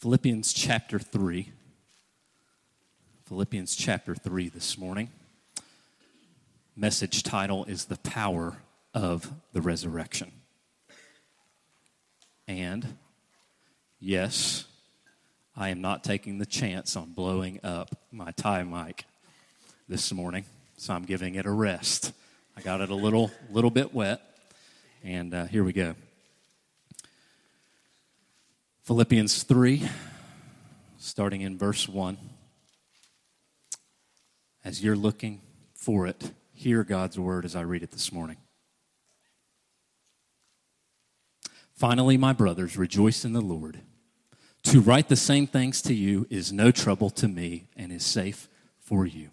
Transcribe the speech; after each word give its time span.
Philippians 0.00 0.54
chapter 0.54 0.98
3. 0.98 1.52
Philippians 3.26 3.76
chapter 3.76 4.14
3 4.14 4.48
this 4.48 4.78
morning. 4.78 5.10
Message 6.74 7.22
title 7.22 7.66
is 7.66 7.84
The 7.84 7.98
Power 7.98 8.56
of 8.94 9.30
the 9.52 9.60
Resurrection. 9.60 10.32
And 12.48 12.96
yes, 13.98 14.64
I 15.54 15.68
am 15.68 15.82
not 15.82 16.02
taking 16.02 16.38
the 16.38 16.46
chance 16.46 16.96
on 16.96 17.12
blowing 17.12 17.60
up 17.62 17.94
my 18.10 18.30
tie 18.30 18.62
mic 18.62 19.04
this 19.86 20.14
morning, 20.14 20.46
so 20.78 20.94
I'm 20.94 21.04
giving 21.04 21.34
it 21.34 21.44
a 21.44 21.52
rest. 21.52 22.14
I 22.56 22.62
got 22.62 22.80
it 22.80 22.88
a 22.88 22.94
little, 22.94 23.30
little 23.50 23.70
bit 23.70 23.92
wet, 23.92 24.22
and 25.04 25.34
uh, 25.34 25.44
here 25.44 25.62
we 25.62 25.74
go. 25.74 25.94
Philippians 28.82 29.42
3, 29.42 29.88
starting 30.98 31.42
in 31.42 31.58
verse 31.58 31.86
1. 31.86 32.16
As 34.64 34.82
you're 34.82 34.96
looking 34.96 35.42
for 35.74 36.06
it, 36.06 36.32
hear 36.52 36.82
God's 36.82 37.18
word 37.18 37.44
as 37.44 37.54
I 37.54 37.60
read 37.60 37.82
it 37.82 37.90
this 37.90 38.10
morning. 38.10 38.38
Finally, 41.74 42.16
my 42.16 42.32
brothers, 42.32 42.78
rejoice 42.78 43.24
in 43.24 43.34
the 43.34 43.42
Lord. 43.42 43.80
To 44.64 44.80
write 44.80 45.08
the 45.08 45.16
same 45.16 45.46
things 45.46 45.82
to 45.82 45.94
you 45.94 46.26
is 46.30 46.50
no 46.50 46.70
trouble 46.70 47.10
to 47.10 47.28
me 47.28 47.68
and 47.76 47.92
is 47.92 48.04
safe 48.04 48.48
for 48.80 49.06
you. 49.06 49.28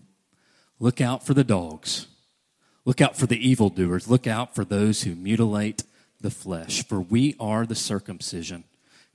Look 0.77 0.99
out 0.99 1.25
for 1.25 1.33
the 1.33 1.45
dogs. 1.45 2.07
Look 2.83 2.99
out 2.99 3.15
for 3.15 3.25
the 3.25 3.49
evildoers. 3.49 4.09
Look 4.09 4.27
out 4.27 4.53
for 4.53 4.65
those 4.65 5.03
who 5.03 5.15
mutilate 5.15 5.83
the 6.19 6.31
flesh, 6.31 6.85
for 6.85 6.99
we 6.99 7.35
are 7.39 7.65
the 7.65 7.75
circumcision 7.75 8.65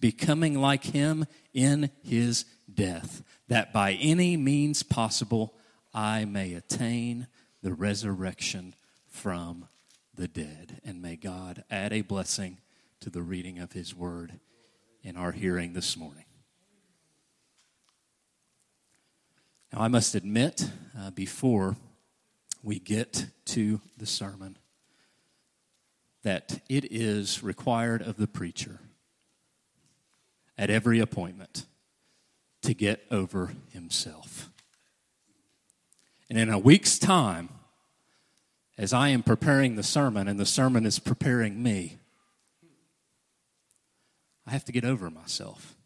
becoming 0.00 0.58
like 0.58 0.84
him 0.84 1.26
in 1.52 1.90
his 2.02 2.44
death, 2.72 3.22
that 3.48 3.72
by 3.72 3.92
any 3.92 4.36
means 4.36 4.82
possible 4.82 5.54
I 5.92 6.24
may 6.24 6.54
attain 6.54 7.26
the 7.62 7.72
resurrection 7.72 8.74
from 9.08 9.66
the 10.14 10.28
dead. 10.28 10.80
And 10.84 11.02
may 11.02 11.16
God 11.16 11.64
add 11.70 11.92
a 11.92 12.00
blessing 12.02 12.58
to 13.00 13.10
the 13.10 13.22
reading 13.22 13.58
of 13.58 13.72
his 13.72 13.94
word 13.94 14.40
in 15.02 15.16
our 15.16 15.32
hearing 15.32 15.72
this 15.72 15.96
morning. 15.96 16.24
Now, 19.72 19.82
I 19.82 19.88
must 19.88 20.14
admit, 20.14 20.68
uh, 20.98 21.10
before 21.10 21.76
we 22.62 22.78
get 22.78 23.26
to 23.46 23.80
the 23.96 24.06
sermon, 24.06 24.58
that 26.22 26.60
it 26.68 26.92
is 26.92 27.42
required 27.42 28.02
of 28.02 28.16
the 28.16 28.26
preacher 28.26 28.80
at 30.60 30.68
every 30.68 31.00
appointment 31.00 31.64
to 32.60 32.74
get 32.74 33.02
over 33.10 33.54
himself. 33.72 34.50
And 36.28 36.38
in 36.38 36.50
a 36.50 36.58
week's 36.58 36.98
time, 36.98 37.48
as 38.76 38.92
I 38.92 39.08
am 39.08 39.22
preparing 39.22 39.74
the 39.74 39.82
sermon 39.82 40.28
and 40.28 40.38
the 40.38 40.44
sermon 40.44 40.84
is 40.84 40.98
preparing 40.98 41.62
me, 41.62 41.96
I 44.46 44.50
have 44.50 44.66
to 44.66 44.72
get 44.72 44.84
over 44.84 45.08
myself. 45.08 45.76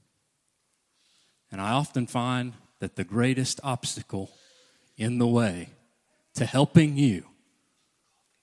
And 1.52 1.60
I 1.60 1.70
often 1.70 2.08
find 2.08 2.54
that 2.80 2.96
the 2.96 3.04
greatest 3.04 3.60
obstacle 3.62 4.32
in 4.96 5.18
the 5.18 5.28
way 5.28 5.68
to 6.34 6.44
helping 6.44 6.96
you 6.96 7.26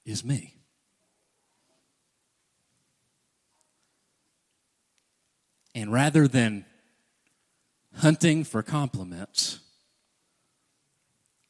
is 0.06 0.24
me. 0.24 0.61
And 5.74 5.92
rather 5.92 6.28
than 6.28 6.66
hunting 7.98 8.44
for 8.44 8.62
compliments 8.62 9.60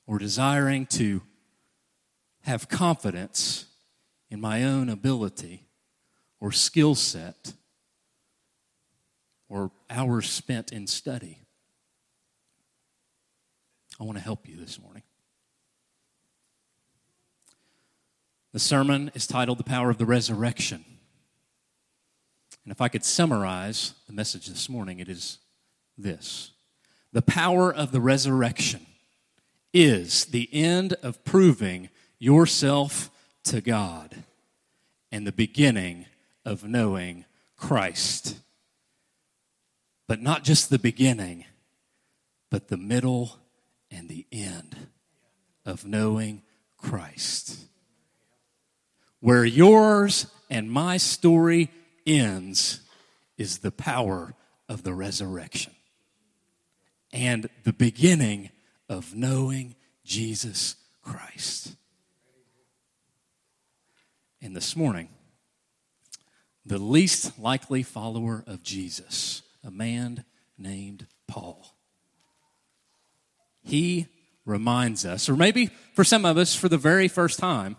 or 0.05 0.19
desiring 0.19 0.85
to 0.87 1.21
have 2.41 2.69
confidence 2.69 3.65
in 4.29 4.39
my 4.39 4.63
own 4.63 4.89
ability 4.89 5.67
or 6.39 6.51
skill 6.51 6.95
set 6.95 7.53
or 9.49 9.71
hours 9.89 10.29
spent 10.29 10.71
in 10.71 10.87
study, 10.87 11.39
I 13.99 14.03
want 14.03 14.17
to 14.17 14.23
help 14.23 14.47
you 14.47 14.55
this 14.55 14.79
morning. 14.79 15.03
The 18.53 18.59
sermon 18.59 19.11
is 19.13 19.27
titled 19.27 19.59
The 19.59 19.63
Power 19.63 19.89
of 19.89 19.97
the 19.97 20.05
Resurrection. 20.05 20.83
And 22.71 22.77
if 22.77 22.79
I 22.79 22.87
could 22.87 23.03
summarize 23.03 23.95
the 24.07 24.13
message 24.13 24.47
this 24.47 24.69
morning, 24.69 24.99
it 24.99 25.09
is 25.09 25.39
this 25.97 26.51
The 27.11 27.21
power 27.21 27.69
of 27.69 27.91
the 27.91 27.99
resurrection 27.99 28.85
is 29.73 30.23
the 30.23 30.47
end 30.53 30.93
of 31.03 31.21
proving 31.25 31.89
yourself 32.17 33.11
to 33.43 33.59
God 33.59 34.23
and 35.11 35.27
the 35.27 35.33
beginning 35.33 36.05
of 36.45 36.63
knowing 36.63 37.25
Christ. 37.57 38.37
But 40.07 40.21
not 40.21 40.45
just 40.45 40.69
the 40.69 40.79
beginning, 40.79 41.43
but 42.49 42.69
the 42.69 42.77
middle 42.77 43.37
and 43.91 44.07
the 44.07 44.25
end 44.31 44.77
of 45.65 45.85
knowing 45.85 46.41
Christ. 46.77 47.65
Where 49.19 49.43
yours 49.43 50.27
and 50.49 50.71
my 50.71 50.95
story 50.95 51.69
ends 52.05 52.81
is 53.37 53.59
the 53.59 53.71
power 53.71 54.33
of 54.69 54.83
the 54.83 54.93
resurrection 54.93 55.73
and 57.13 57.49
the 57.63 57.73
beginning 57.73 58.49
of 58.87 59.15
knowing 59.15 59.75
Jesus 60.03 60.75
Christ. 61.01 61.75
And 64.41 64.55
this 64.55 64.75
morning, 64.75 65.09
the 66.65 66.77
least 66.77 67.39
likely 67.39 67.83
follower 67.83 68.43
of 68.47 68.63
Jesus, 68.63 69.41
a 69.63 69.71
man 69.71 70.23
named 70.57 71.07
Paul, 71.27 71.75
he 73.63 74.07
reminds 74.45 75.05
us, 75.05 75.29
or 75.29 75.35
maybe 75.35 75.69
for 75.93 76.03
some 76.03 76.25
of 76.25 76.37
us 76.37 76.55
for 76.55 76.69
the 76.69 76.77
very 76.77 77.07
first 77.07 77.39
time, 77.39 77.75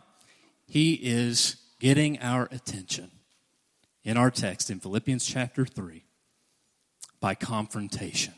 he 0.66 0.94
is 0.94 1.56
getting 1.80 2.18
our 2.20 2.48
attention 2.52 3.10
in 4.04 4.16
our 4.16 4.30
text 4.30 4.70
in 4.70 4.80
Philippians 4.80 5.24
chapter 5.24 5.64
3 5.64 6.04
by 7.20 7.34
confrontation. 7.34 8.34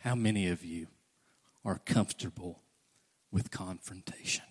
How 0.00 0.14
many 0.14 0.48
of 0.48 0.64
you 0.64 0.88
are 1.64 1.80
comfortable 1.84 2.62
with 3.30 3.50
confrontation. 3.50 4.44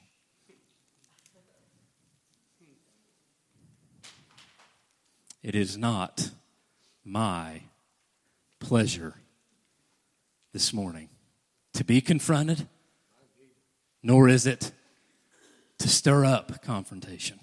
It 5.41 5.55
is 5.55 5.77
not 5.77 6.31
my 7.03 7.61
pleasure 8.59 9.15
this 10.51 10.73
morning 10.73 11.09
to 11.73 11.83
be 11.83 12.01
confronted, 12.01 12.67
nor 14.03 14.27
is 14.27 14.45
it 14.45 14.71
to 15.79 15.87
stir 15.87 16.25
up 16.25 16.61
confrontation. 16.61 17.39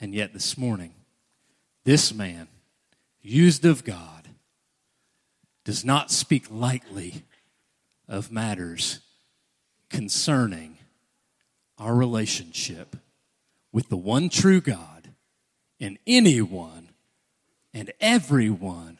And 0.00 0.14
yet, 0.14 0.32
this 0.32 0.56
morning, 0.56 0.94
this 1.84 2.14
man, 2.14 2.48
used 3.20 3.64
of 3.64 3.84
God, 3.84 4.28
does 5.64 5.84
not 5.84 6.10
speak 6.10 6.46
lightly 6.50 7.24
of 8.08 8.32
matters 8.32 9.00
concerning 9.90 10.78
our 11.78 11.94
relationship 11.94 12.96
with 13.72 13.88
the 13.88 13.96
one 13.96 14.28
true 14.28 14.60
God 14.60 15.10
and 15.80 15.98
anyone 16.06 16.88
and 17.74 17.92
everyone 18.00 18.98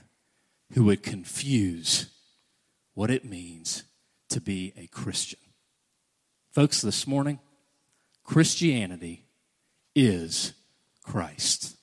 who 0.72 0.84
would 0.84 1.02
confuse 1.02 2.06
what 2.94 3.10
it 3.10 3.24
means 3.24 3.84
to 4.28 4.40
be 4.40 4.72
a 4.76 4.86
Christian. 4.88 5.38
Folks, 6.52 6.82
this 6.82 7.06
morning, 7.06 7.38
Christianity 8.24 9.24
is 9.94 10.52
Christ. 11.08 11.74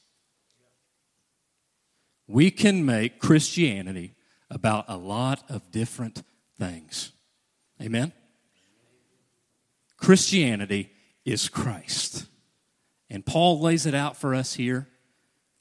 We 2.28 2.52
can 2.52 2.86
make 2.86 3.20
Christianity 3.20 4.14
about 4.52 4.86
a 4.88 4.98
lot 4.98 5.44
of 5.50 5.72
different 5.72 6.22
things. 6.60 7.12
Amen? 7.82 8.14
Christianity 9.98 10.92
is 11.26 11.50
Christ. 11.50 12.28
And 13.10 13.26
Paul 13.26 13.60
lays 13.60 13.88
it 13.88 13.96
out 13.96 14.16
for 14.16 14.36
us 14.36 14.54
here 14.54 14.88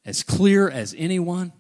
as 0.05 0.23
clear 0.23 0.69
as 0.69 0.95
anyone. 0.99 1.53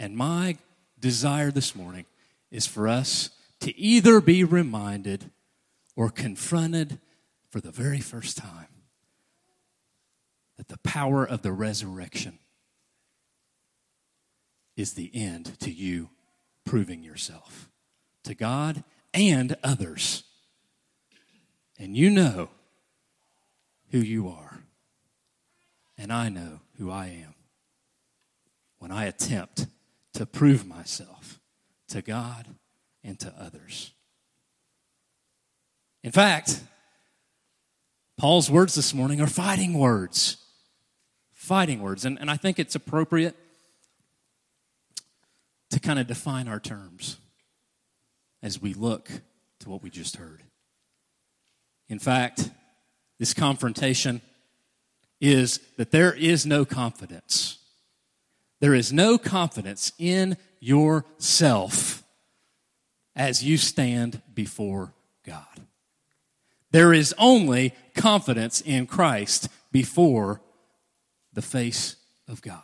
And 0.00 0.16
my 0.16 0.56
desire 0.98 1.50
this 1.50 1.76
morning 1.76 2.06
is 2.50 2.66
for 2.66 2.88
us 2.88 3.28
to 3.60 3.78
either 3.78 4.22
be 4.22 4.44
reminded 4.44 5.30
or 5.94 6.08
confronted 6.08 6.98
for 7.50 7.60
the 7.60 7.70
very 7.70 8.00
first 8.00 8.38
time 8.38 8.68
that 10.58 10.68
the 10.68 10.78
power 10.78 11.24
of 11.24 11.42
the 11.42 11.52
resurrection 11.52 12.38
is 14.76 14.92
the 14.92 15.10
end 15.14 15.58
to 15.60 15.72
you 15.72 16.10
proving 16.64 17.02
yourself 17.02 17.70
to 18.24 18.34
God 18.34 18.84
and 19.14 19.56
others. 19.64 20.24
And 21.78 21.96
you 21.96 22.10
know 22.10 22.50
who 23.90 23.98
you 23.98 24.28
are. 24.28 24.58
And 25.96 26.12
I 26.12 26.28
know 26.28 26.60
who 26.76 26.90
I 26.90 27.06
am 27.06 27.34
when 28.78 28.92
I 28.92 29.06
attempt 29.06 29.66
to 30.14 30.26
prove 30.26 30.66
myself 30.66 31.40
to 31.88 32.02
God 32.02 32.46
and 33.02 33.18
to 33.20 33.32
others. 33.38 33.92
In 36.02 36.12
fact, 36.12 36.60
Paul's 38.16 38.50
words 38.50 38.74
this 38.74 38.92
morning 38.92 39.20
are 39.20 39.26
fighting 39.26 39.74
words. 39.74 40.36
Fighting 41.48 41.80
words. 41.80 42.04
And, 42.04 42.20
and 42.20 42.30
I 42.30 42.36
think 42.36 42.58
it's 42.58 42.74
appropriate 42.74 43.34
to 45.70 45.80
kind 45.80 45.98
of 45.98 46.06
define 46.06 46.46
our 46.46 46.60
terms 46.60 47.16
as 48.42 48.60
we 48.60 48.74
look 48.74 49.10
to 49.60 49.70
what 49.70 49.82
we 49.82 49.88
just 49.88 50.16
heard. 50.16 50.42
In 51.88 51.98
fact, 51.98 52.50
this 53.18 53.32
confrontation 53.32 54.20
is 55.22 55.60
that 55.78 55.90
there 55.90 56.12
is 56.12 56.44
no 56.44 56.66
confidence. 56.66 57.56
There 58.60 58.74
is 58.74 58.92
no 58.92 59.16
confidence 59.16 59.92
in 59.98 60.36
yourself 60.60 62.04
as 63.16 63.42
you 63.42 63.56
stand 63.56 64.20
before 64.34 64.92
God. 65.24 65.62
There 66.72 66.92
is 66.92 67.14
only 67.16 67.72
confidence 67.94 68.60
in 68.60 68.86
Christ 68.86 69.48
before 69.72 70.42
the 71.32 71.42
face 71.42 71.96
of 72.26 72.42
God. 72.42 72.62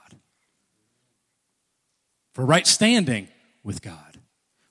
For 2.33 2.45
right 2.45 2.67
standing 2.67 3.29
with 3.63 3.83
God. 3.83 4.19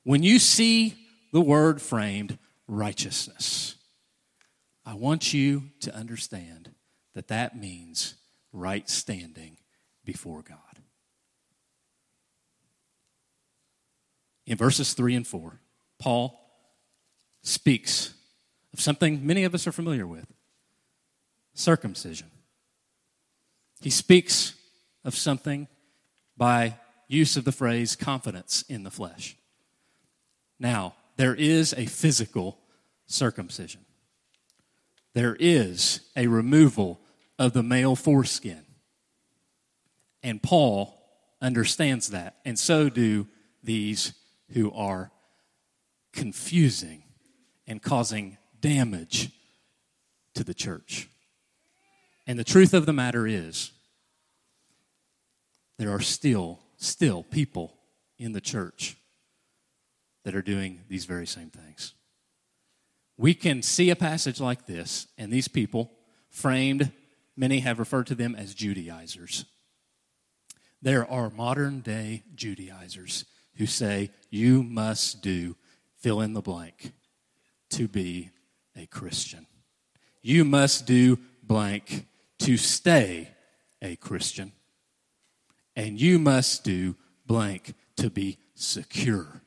When 0.04 0.22
you 0.22 0.40
see 0.40 0.96
the 1.32 1.42
word 1.42 1.82
framed 1.82 2.38
righteousness, 2.68 3.76
I 4.86 4.96
want 4.96 5.34
you 5.34 5.64
to 5.82 5.96
understand 5.96 6.72
that 7.14 7.30
that 7.30 7.58
means 7.58 8.16
right 8.52 8.90
standing 8.90 9.58
before 10.04 10.42
God. 10.42 10.58
In 14.46 14.58
verses 14.58 14.94
3 14.94 15.16
and 15.16 15.28
4, 15.28 15.60
Paul 16.00 16.40
speaks 17.44 18.14
of 18.74 18.82
something 18.82 19.26
many 19.26 19.46
of 19.46 19.56
us 19.56 19.68
are 19.68 19.72
familiar 19.72 20.06
with 20.06 20.28
circumcision. 21.54 22.28
He 23.84 23.90
speaks 23.90 24.56
of 25.04 25.14
something 25.14 25.68
by 26.38 26.80
use 27.10 27.36
of 27.36 27.44
the 27.44 27.52
phrase 27.52 27.98
confidence 27.98 28.64
in 28.70 28.84
the 28.84 28.90
flesh. 28.90 29.36
Now, 30.58 30.96
there 31.18 31.36
is 31.36 31.74
a 31.74 31.86
physical 31.86 32.58
circumcision, 33.08 33.82
there 35.14 35.36
is 35.38 36.00
a 36.16 36.28
removal 36.28 37.02
of 37.38 37.52
the 37.52 37.62
male 37.62 37.98
foreskin. 37.98 38.64
And 40.24 40.42
Paul 40.42 40.98
understands 41.42 42.12
that, 42.12 42.38
and 42.46 42.58
so 42.58 42.88
do 42.88 43.28
these 43.62 44.14
who 44.52 44.72
are 44.72 45.12
confusing 46.14 47.04
and 47.68 47.82
causing 47.82 48.38
damage 48.62 49.32
to 50.36 50.46
the 50.46 50.54
church. 50.54 51.10
And 52.26 52.40
the 52.40 52.44
truth 52.44 52.74
of 52.74 52.86
the 52.86 52.94
matter 52.94 53.28
is, 53.28 53.72
there 55.78 55.92
are 55.92 56.00
still, 56.00 56.60
still 56.78 57.24
people 57.24 57.76
in 58.18 58.32
the 58.32 58.42
church 58.42 58.96
that 60.24 60.36
are 60.36 60.42
doing 60.42 60.82
these 60.88 61.06
very 61.06 61.28
same 61.28 61.50
things. 61.50 61.94
We 63.18 63.34
can 63.34 63.62
see 63.62 63.90
a 63.90 63.96
passage 63.96 64.40
like 64.40 64.66
this, 64.66 65.08
and 65.18 65.32
these 65.32 65.48
people, 65.48 65.92
framed, 66.30 66.92
many 67.36 67.60
have 67.60 67.80
referred 67.80 68.08
to 68.08 68.16
them 68.16 68.36
as 68.36 68.54
Judaizers. 68.54 69.46
There 70.82 71.10
are 71.10 71.30
modern 71.30 71.82
day 71.82 72.24
Judaizers 72.36 73.26
who 73.56 73.66
say, 73.66 74.12
You 74.30 74.64
must 74.64 75.22
do 75.22 75.56
fill 76.00 76.22
in 76.22 76.34
the 76.34 76.42
blank 76.42 76.94
to 77.72 77.88
be 77.88 78.32
a 78.76 78.86
Christian. 78.88 79.46
You 80.22 80.46
must 80.46 80.86
do 80.86 81.20
blank 81.42 82.08
to 82.44 82.58
stay 82.58 83.30
a 83.82 83.96
Christian. 83.96 84.52
And 85.76 86.00
you 86.00 86.20
must 86.20 86.64
do 86.64 86.96
blank 87.26 87.74
to 87.98 88.10
be 88.10 88.38
secure 88.54 89.42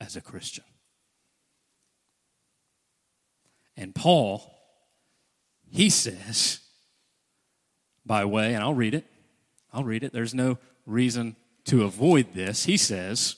as 0.00 0.16
a 0.16 0.20
Christian. 0.20 0.64
And 3.76 3.94
Paul, 3.94 4.52
he 5.70 5.88
says, 5.90 6.60
by 8.04 8.24
way, 8.24 8.54
and 8.54 8.64
I'll 8.64 8.74
read 8.74 8.94
it, 8.94 9.06
I'll 9.72 9.84
read 9.84 10.02
it. 10.02 10.12
There's 10.12 10.34
no 10.34 10.58
reason 10.86 11.36
to 11.66 11.84
avoid 11.84 12.34
this. 12.34 12.64
He 12.64 12.76
says, 12.76 13.36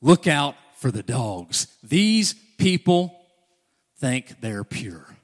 Look 0.00 0.28
out 0.28 0.54
for 0.76 0.92
the 0.92 1.02
dogs. 1.02 1.66
These 1.82 2.34
people 2.56 3.20
think 3.98 4.40
they're 4.40 4.62
pure. 4.62 5.16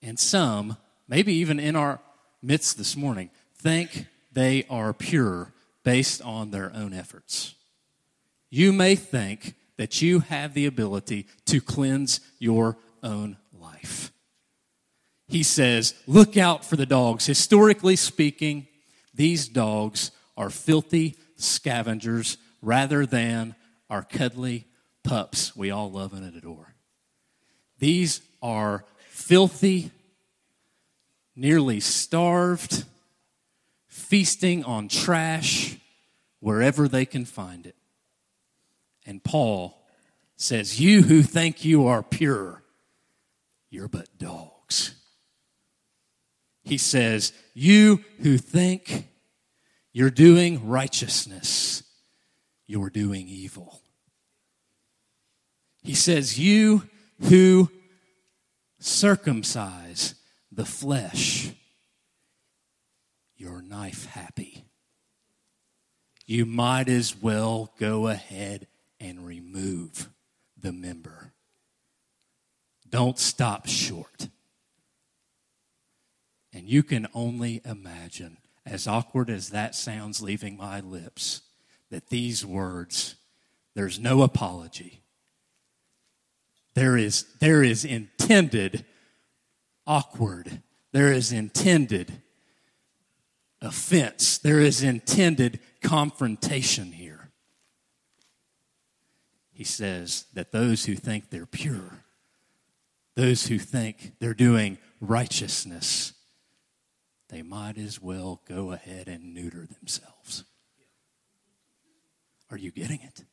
And 0.00 0.18
some, 0.18 0.78
maybe 1.12 1.34
even 1.34 1.60
in 1.60 1.76
our 1.76 2.00
midst 2.40 2.78
this 2.78 2.96
morning, 2.96 3.28
think 3.54 4.06
they 4.32 4.64
are 4.70 4.94
pure 4.94 5.52
based 5.84 6.22
on 6.22 6.50
their 6.50 6.72
own 6.74 6.94
efforts. 6.94 7.54
You 8.48 8.72
may 8.72 8.96
think 8.96 9.54
that 9.76 10.00
you 10.00 10.20
have 10.20 10.54
the 10.54 10.64
ability 10.64 11.26
to 11.44 11.60
cleanse 11.60 12.20
your 12.38 12.78
own 13.02 13.36
life. 13.52 14.10
He 15.28 15.42
says, 15.42 15.94
Look 16.06 16.38
out 16.38 16.64
for 16.64 16.76
the 16.76 16.86
dogs. 16.86 17.26
Historically 17.26 17.96
speaking, 17.96 18.66
these 19.12 19.48
dogs 19.48 20.12
are 20.38 20.48
filthy 20.48 21.18
scavengers 21.36 22.38
rather 22.62 23.04
than 23.04 23.54
our 23.90 24.02
cuddly 24.02 24.66
pups 25.04 25.54
we 25.54 25.70
all 25.70 25.90
love 25.90 26.14
and 26.14 26.34
adore. 26.34 26.74
These 27.78 28.22
are 28.40 28.86
filthy, 29.10 29.90
nearly 31.34 31.80
starved, 31.80 32.84
feasting 33.88 34.64
on 34.64 34.88
trash 34.88 35.76
wherever 36.40 36.88
they 36.88 37.06
can 37.06 37.24
find 37.24 37.66
it. 37.66 37.76
And 39.06 39.22
Paul 39.22 39.82
says, 40.36 40.80
You 40.80 41.02
who 41.02 41.22
think 41.22 41.64
you 41.64 41.86
are 41.86 42.02
pure, 42.02 42.62
you're 43.70 43.88
but 43.88 44.08
dogs. 44.18 44.94
He 46.62 46.78
says, 46.78 47.32
You 47.54 48.04
who 48.20 48.38
think 48.38 49.08
you're 49.92 50.10
doing 50.10 50.68
righteousness, 50.68 51.82
you're 52.66 52.90
doing 52.90 53.28
evil. 53.28 53.80
He 55.82 55.94
says, 55.94 56.38
You 56.38 56.88
who 57.22 57.70
circumcise 58.78 60.14
the 60.54 60.64
flesh, 60.66 61.50
you're 63.36 63.62
knife 63.62 64.04
happy. 64.04 64.64
You 66.26 66.46
might 66.46 66.88
as 66.88 67.16
well 67.16 67.72
go 67.78 68.06
ahead 68.06 68.66
and 69.00 69.26
remove 69.26 70.08
the 70.60 70.72
member. 70.72 71.32
Don't 72.88 73.18
stop 73.18 73.66
short. 73.66 74.28
And 76.52 76.68
you 76.68 76.82
can 76.82 77.08
only 77.14 77.62
imagine, 77.64 78.36
as 78.66 78.86
awkward 78.86 79.30
as 79.30 79.48
that 79.48 79.74
sounds 79.74 80.20
leaving 80.20 80.56
my 80.58 80.80
lips, 80.80 81.40
that 81.90 82.10
these 82.10 82.44
words, 82.44 83.16
there's 83.74 83.98
no 83.98 84.22
apology. 84.22 85.02
There 86.74 86.96
is, 86.96 87.24
there 87.40 87.62
is 87.62 87.84
intended 87.84 88.84
awkward. 89.86 90.62
There 90.92 91.12
is 91.12 91.32
intended 91.32 92.22
offense. 93.60 94.38
There 94.38 94.60
is 94.60 94.82
intended 94.82 95.60
confrontation 95.80 96.92
here. 96.92 97.30
He 99.52 99.64
says 99.64 100.26
that 100.34 100.52
those 100.52 100.86
who 100.86 100.96
think 100.96 101.30
they're 101.30 101.46
pure, 101.46 102.04
those 103.14 103.46
who 103.46 103.58
think 103.58 104.12
they're 104.18 104.34
doing 104.34 104.78
righteousness, 105.00 106.14
they 107.28 107.42
might 107.42 107.78
as 107.78 108.00
well 108.00 108.40
go 108.48 108.72
ahead 108.72 109.08
and 109.08 109.34
neuter 109.34 109.66
themselves. 109.66 110.44
Are 112.50 112.58
you 112.58 112.70
getting 112.70 113.00
it? 113.00 113.24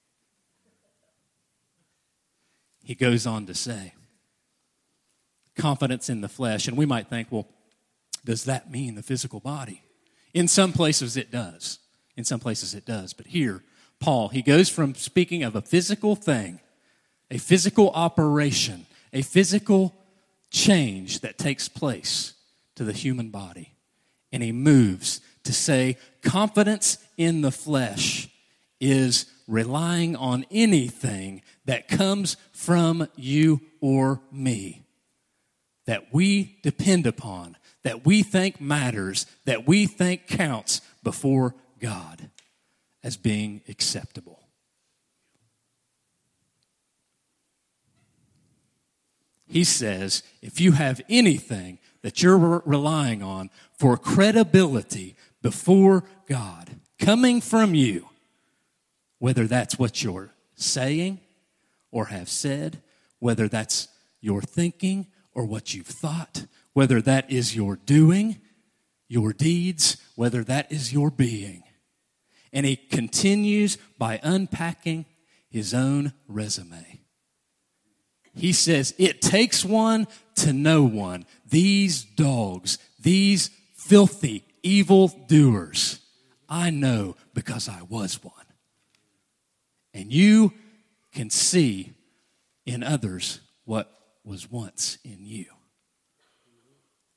He 2.84 2.96
goes 2.96 3.27
on 3.27 3.46
to 3.48 3.53
say, 3.53 3.94
confidence 5.60 6.10
in 6.10 6.22
the 6.22 6.30
flesh. 6.30 6.68
And 6.68 6.78
we 6.78 6.86
might 6.86 7.08
think, 7.08 7.28
well, 7.30 7.48
does 8.25 8.46
that 8.46 8.72
mean 8.72 8.96
the 8.96 9.04
physical 9.04 9.39
body? 9.39 9.84
In 10.34 10.48
some 10.48 10.74
places 10.74 11.18
it 11.18 11.32
does. 11.32 11.80
In 12.16 12.24
some 12.24 12.39
places 12.39 12.74
it 12.74 12.86
does. 12.86 13.13
But 13.13 13.28
here, 13.28 13.63
Paul, 14.00 14.30
he 14.30 14.42
goes 14.42 14.70
from 14.70 14.96
speaking 14.96 15.44
of 15.44 15.56
a 15.56 15.62
physical 15.62 16.16
thing, 16.16 16.60
a 17.30 17.38
physical 17.38 17.92
operation, 17.92 18.86
a 19.13 19.22
physical 19.22 19.96
change 20.51 21.20
that 21.20 21.38
takes 21.38 21.68
place 21.68 22.34
to 22.75 22.84
the 22.84 22.94
human 22.94 23.30
body. 23.30 23.75
And 24.32 24.42
he 24.42 24.51
moves 24.51 25.22
to 25.44 25.54
say 25.54 25.98
confidence 26.22 26.98
in 27.18 27.42
the 27.42 27.51
flesh 27.51 28.30
is 28.80 29.25
relying 29.48 30.16
on 30.16 30.46
anything 30.51 31.42
that 31.66 31.88
comes 31.88 32.38
from 32.54 33.08
you 33.16 33.62
or 33.82 34.22
me 34.32 34.86
that 35.89 36.13
we 36.13 36.55
depend 36.62 37.08
upon, 37.08 37.58
that 37.81 38.05
we 38.05 38.22
think 38.22 38.62
matters, 38.62 39.25
that 39.46 39.67
we 39.67 39.88
think 39.88 40.27
counts 40.27 40.81
before 41.01 41.55
God 41.79 42.29
as 43.03 43.17
being 43.17 43.62
acceptable. 43.67 44.39
He 49.48 49.63
says 49.63 50.22
if 50.43 50.62
you 50.62 50.74
have 50.74 51.01
anything 51.10 51.79
that 52.03 52.22
you're 52.22 52.62
relying 52.67 53.24
on 53.24 53.50
for 53.74 53.98
credibility 53.98 55.15
before 55.41 56.03
God 56.27 56.69
coming 57.00 57.41
from 57.41 57.74
you, 57.74 58.10
whether 59.17 59.48
that's 59.48 59.79
what 59.79 60.03
you're 60.03 60.29
saying 60.53 61.19
or 61.89 62.05
have 62.05 62.29
said, 62.29 62.79
whether 63.17 63.48
that's 63.48 63.88
your 64.22 64.43
thinking 64.43 65.08
or 65.39 65.46
what 65.46 65.74
you've 65.74 65.88
thought, 65.88 66.48
whether 66.74 67.01
that 67.01 67.31
is 67.31 67.55
your 67.55 67.77
doing, 67.77 68.41
your 69.08 69.31
deeds, 69.31 69.96
whether 70.15 70.43
that 70.43 70.69
is 70.69 70.91
your 70.91 71.10
being. 71.10 71.63
And 72.51 72.65
he 72.65 72.75
continues 72.75 73.77
by 73.98 74.19
unpacking 74.22 75.05
his 75.50 75.74
own 75.74 76.12
resume. 76.27 77.00
He 78.36 78.51
says, 78.51 78.93
It 78.98 79.22
takes 79.22 79.63
one 79.63 80.08
to 80.36 80.51
know 80.51 80.84
one. 80.84 81.25
These 81.50 82.03
dogs, 82.03 82.77
these 83.00 83.50
filthy, 83.75 84.43
evil 84.62 85.08
doers, 85.29 86.01
I 86.50 86.69
know 86.69 87.15
because 87.34 87.69
I 87.69 87.84
was 87.84 88.22
one. 88.22 88.34
And 89.93 90.12
you 90.12 90.51
can 91.13 91.29
see 91.29 91.93
in 92.65 92.84
others 92.84 93.39
what 93.63 93.99
was 94.23 94.49
once 94.49 94.97
in 95.03 95.25
you. 95.25 95.45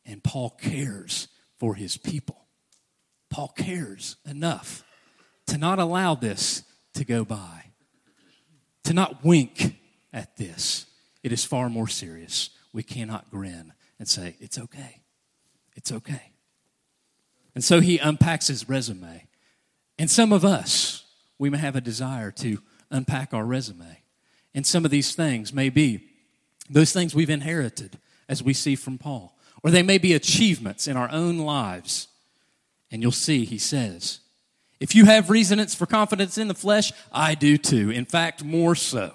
And 0.04 0.23
Paul 0.23 0.50
cares 0.50 1.28
for 1.59 1.75
his 1.75 1.97
people. 1.97 2.47
Paul 3.30 3.49
cares 3.56 4.16
enough 4.26 4.85
to 5.47 5.59
not 5.59 5.78
allow 5.78 6.14
this 6.14 6.64
to 6.94 7.04
go 7.04 7.25
by, 7.25 7.66
to 8.85 8.92
not 8.92 9.25
wink 9.25 9.76
at 10.12 10.37
this. 10.37 10.87
It 11.23 11.32
is 11.32 11.44
far 11.44 11.71
more 11.71 11.88
serious. 11.88 12.50
We 12.73 12.82
cannot 12.82 13.30
grin 13.30 13.73
and 13.99 14.09
say, 14.09 14.37
It's 14.40 14.59
okay. 14.59 15.02
It's 15.75 15.92
okay. 15.92 16.32
And 17.54 17.62
so 17.62 17.80
he 17.80 17.99
unpacks 17.99 18.49
his 18.49 18.68
resume. 18.68 19.28
And 19.99 20.11
some 20.11 20.32
of 20.32 20.44
us, 20.44 21.04
we 21.38 21.50
may 21.50 21.59
have 21.59 21.76
a 21.76 21.80
desire 21.80 22.30
to 22.32 22.59
unpack 22.90 23.32
our 23.32 23.44
resume. 23.44 24.02
And 24.54 24.66
some 24.66 24.85
of 24.85 24.90
these 24.90 25.14
things 25.14 25.52
may 25.52 25.71
be 25.71 26.09
those 26.71 26.92
things 26.92 27.14
we've 27.14 27.31
inherited, 27.31 27.99
as 28.28 28.42
we 28.42 28.54
see 28.54 28.76
from 28.76 28.99
Paul. 28.99 29.37
Or 29.62 29.71
they 29.71 29.83
may 29.83 29.99
be 29.99 30.14
achievements 30.14 30.88
in 30.88 30.97
our 30.97 31.11
own 31.11 31.38
lives. 31.38 32.09
And 32.90 33.02
you'll 33.02 33.12
see, 33.12 33.45
he 33.45 33.59
says, 33.59 34.21
if 34.81 34.95
you 34.95 35.04
have 35.04 35.31
reasons 35.31 35.75
for 35.75 35.87
confidence 35.87 36.37
in 36.37 36.49
the 36.49 36.54
flesh, 36.54 36.92
I 37.12 37.37
do 37.37 37.57
too. 37.57 37.90
In 37.90 38.04
fact, 38.04 38.42
more 38.42 38.75
so. 38.75 39.14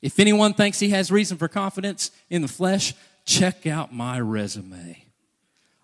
If 0.00 0.20
anyone 0.20 0.54
thinks 0.54 0.78
he 0.78 0.90
has 0.90 1.10
reason 1.10 1.36
for 1.36 1.48
confidence 1.48 2.12
in 2.30 2.42
the 2.42 2.48
flesh, 2.48 2.94
check 3.24 3.66
out 3.66 3.92
my 3.92 4.20
resume. 4.20 5.02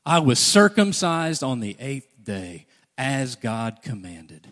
I 0.07 0.21
was 0.21 0.39
circumcised 0.39 1.43
on 1.43 1.59
the 1.59 1.77
eighth 1.81 2.15
day 2.23 2.67
as 2.97 3.35
God 3.35 3.81
commanded. 3.83 4.49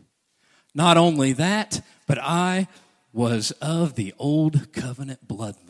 Not 0.75 0.97
only 0.97 1.33
that, 1.35 1.81
but 2.07 2.19
I 2.19 2.67
was 3.13 3.53
of 3.63 3.95
the 3.95 4.13
old 4.19 4.73
covenant 4.73 5.29
bloodline. 5.29 5.70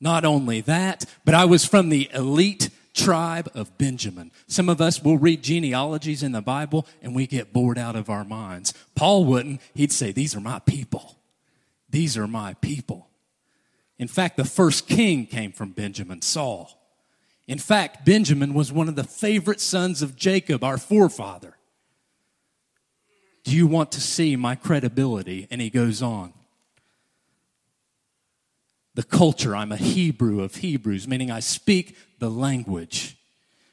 Not 0.00 0.24
only 0.24 0.60
that, 0.62 1.04
but 1.24 1.34
I 1.34 1.44
was 1.44 1.64
from 1.64 1.88
the 1.88 2.08
elite 2.12 2.70
tribe 2.94 3.50
of 3.54 3.76
Benjamin. 3.78 4.30
Some 4.46 4.68
of 4.68 4.80
us 4.80 5.02
will 5.02 5.18
read 5.18 5.42
genealogies 5.42 6.22
in 6.22 6.32
the 6.32 6.42
Bible 6.42 6.86
and 7.02 7.14
we 7.14 7.26
get 7.26 7.52
bored 7.52 7.78
out 7.78 7.96
of 7.96 8.10
our 8.10 8.24
minds. 8.24 8.74
Paul 8.94 9.24
wouldn't. 9.24 9.60
He'd 9.74 9.92
say, 9.92 10.12
These 10.12 10.36
are 10.36 10.40
my 10.40 10.58
people. 10.60 11.16
These 11.90 12.16
are 12.16 12.26
my 12.26 12.54
people. 12.54 13.08
In 13.98 14.08
fact, 14.08 14.36
the 14.36 14.44
first 14.44 14.86
king 14.86 15.26
came 15.26 15.52
from 15.52 15.72
Benjamin, 15.72 16.22
Saul. 16.22 16.70
In 17.48 17.58
fact, 17.58 18.04
Benjamin 18.04 18.52
was 18.52 18.70
one 18.70 18.88
of 18.88 18.94
the 18.94 19.04
favorite 19.04 19.60
sons 19.60 20.02
of 20.02 20.16
Jacob, 20.16 20.62
our 20.62 20.78
forefather. 20.78 21.56
Do 23.42 23.56
you 23.56 23.66
want 23.66 23.90
to 23.92 24.00
see 24.00 24.36
my 24.36 24.54
credibility? 24.54 25.48
And 25.50 25.60
he 25.60 25.70
goes 25.70 26.02
on 26.02 26.34
the 28.98 29.04
culture. 29.04 29.54
I'm 29.54 29.70
a 29.70 29.76
Hebrew 29.76 30.42
of 30.42 30.56
Hebrews, 30.56 31.06
meaning 31.06 31.30
I 31.30 31.38
speak 31.38 31.96
the 32.18 32.28
language, 32.28 33.16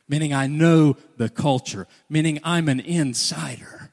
meaning 0.08 0.36
I 0.36 0.46
know 0.46 0.98
the 1.18 1.30
culture, 1.30 1.88
meaning 2.08 2.40
I'm 2.44 2.70
an 2.70 2.80
insider. 2.80 3.92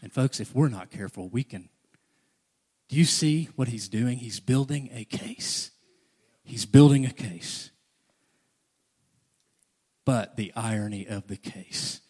And, 0.00 0.12
folks, 0.12 0.38
if 0.38 0.54
we're 0.54 0.68
not 0.68 0.92
careful, 0.92 1.28
we 1.28 1.42
can. 1.42 1.70
Do 2.88 2.94
you 2.94 3.04
see 3.04 3.48
what 3.56 3.66
he's 3.66 3.88
doing? 3.88 4.18
He's 4.18 4.38
building 4.38 4.90
a 4.94 5.04
case. 5.04 5.72
He's 6.44 6.64
building 6.64 7.04
a 7.04 7.12
case. 7.12 7.72
But 10.04 10.36
the 10.36 10.52
irony 10.54 11.04
of 11.08 11.26
the 11.26 11.36
case. 11.36 12.00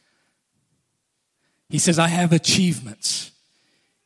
He 1.70 1.78
says, 1.78 1.98
I 1.98 2.08
have 2.08 2.34
achievements. 2.34 3.30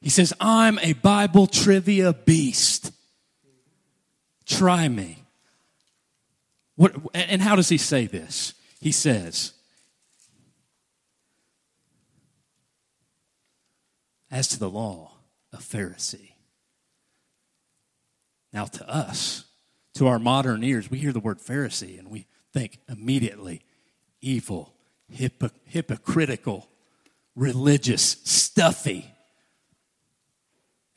He 0.00 0.10
says, 0.10 0.32
I'm 0.40 0.78
a 0.78 0.92
Bible 0.92 1.46
trivia 1.46 2.12
beast. 2.12 2.92
Try 4.46 4.88
me. 4.88 5.24
What, 6.76 6.94
and 7.14 7.42
how 7.42 7.56
does 7.56 7.68
he 7.68 7.78
say 7.78 8.06
this? 8.06 8.54
He 8.80 8.92
says, 8.92 9.52
As 14.30 14.48
to 14.48 14.58
the 14.58 14.70
law, 14.70 15.12
a 15.52 15.56
Pharisee. 15.56 16.32
Now, 18.52 18.66
to 18.66 18.88
us, 18.88 19.44
to 19.94 20.06
our 20.06 20.18
modern 20.18 20.62
ears, 20.62 20.90
we 20.90 20.98
hear 20.98 21.12
the 21.12 21.20
word 21.20 21.38
Pharisee 21.38 21.98
and 21.98 22.08
we 22.08 22.26
think 22.52 22.78
immediately 22.88 23.62
evil, 24.20 24.74
hypocritical, 25.08 26.68
religious, 27.34 28.16
stuffy. 28.24 29.12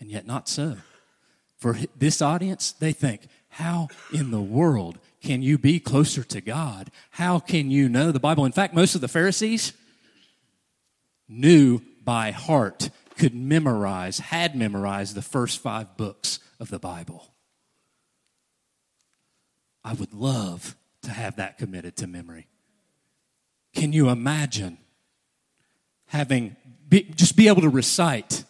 And 0.01 0.09
yet, 0.11 0.27
not 0.27 0.49
so. 0.49 0.77
For 1.57 1.77
this 1.95 2.21
audience, 2.21 2.73
they 2.73 2.91
think, 2.91 3.27
how 3.49 3.87
in 4.11 4.31
the 4.31 4.41
world 4.41 4.97
can 5.21 5.41
you 5.41 5.57
be 5.57 5.79
closer 5.79 6.23
to 6.23 6.41
God? 6.41 6.89
How 7.11 7.39
can 7.39 7.69
you 7.69 7.87
know 7.87 8.11
the 8.11 8.19
Bible? 8.19 8.43
In 8.43 8.51
fact, 8.51 8.73
most 8.73 8.95
of 8.95 9.01
the 9.01 9.07
Pharisees 9.07 9.73
knew 11.29 11.81
by 12.03 12.31
heart, 12.31 12.89
could 13.17 13.35
memorize, 13.35 14.17
had 14.17 14.55
memorized 14.55 15.13
the 15.13 15.21
first 15.21 15.59
five 15.59 15.95
books 15.95 16.39
of 16.59 16.69
the 16.69 16.79
Bible. 16.79 17.27
I 19.83 19.93
would 19.93 20.13
love 20.13 20.75
to 21.03 21.11
have 21.11 21.35
that 21.35 21.59
committed 21.59 21.95
to 21.97 22.07
memory. 22.07 22.47
Can 23.75 23.93
you 23.93 24.09
imagine 24.09 24.79
having, 26.07 26.55
be, 26.89 27.03
just 27.03 27.35
be 27.35 27.47
able 27.47 27.61
to 27.61 27.69
recite 27.69 28.43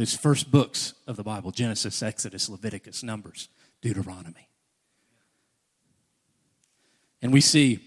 those 0.00 0.16
first 0.16 0.50
books 0.50 0.94
of 1.06 1.16
the 1.16 1.22
Bible 1.22 1.50
Genesis, 1.50 2.02
Exodus, 2.02 2.48
Leviticus, 2.48 3.02
Numbers, 3.02 3.50
Deuteronomy? 3.82 4.48
And 7.20 7.34
we 7.34 7.42
see, 7.42 7.80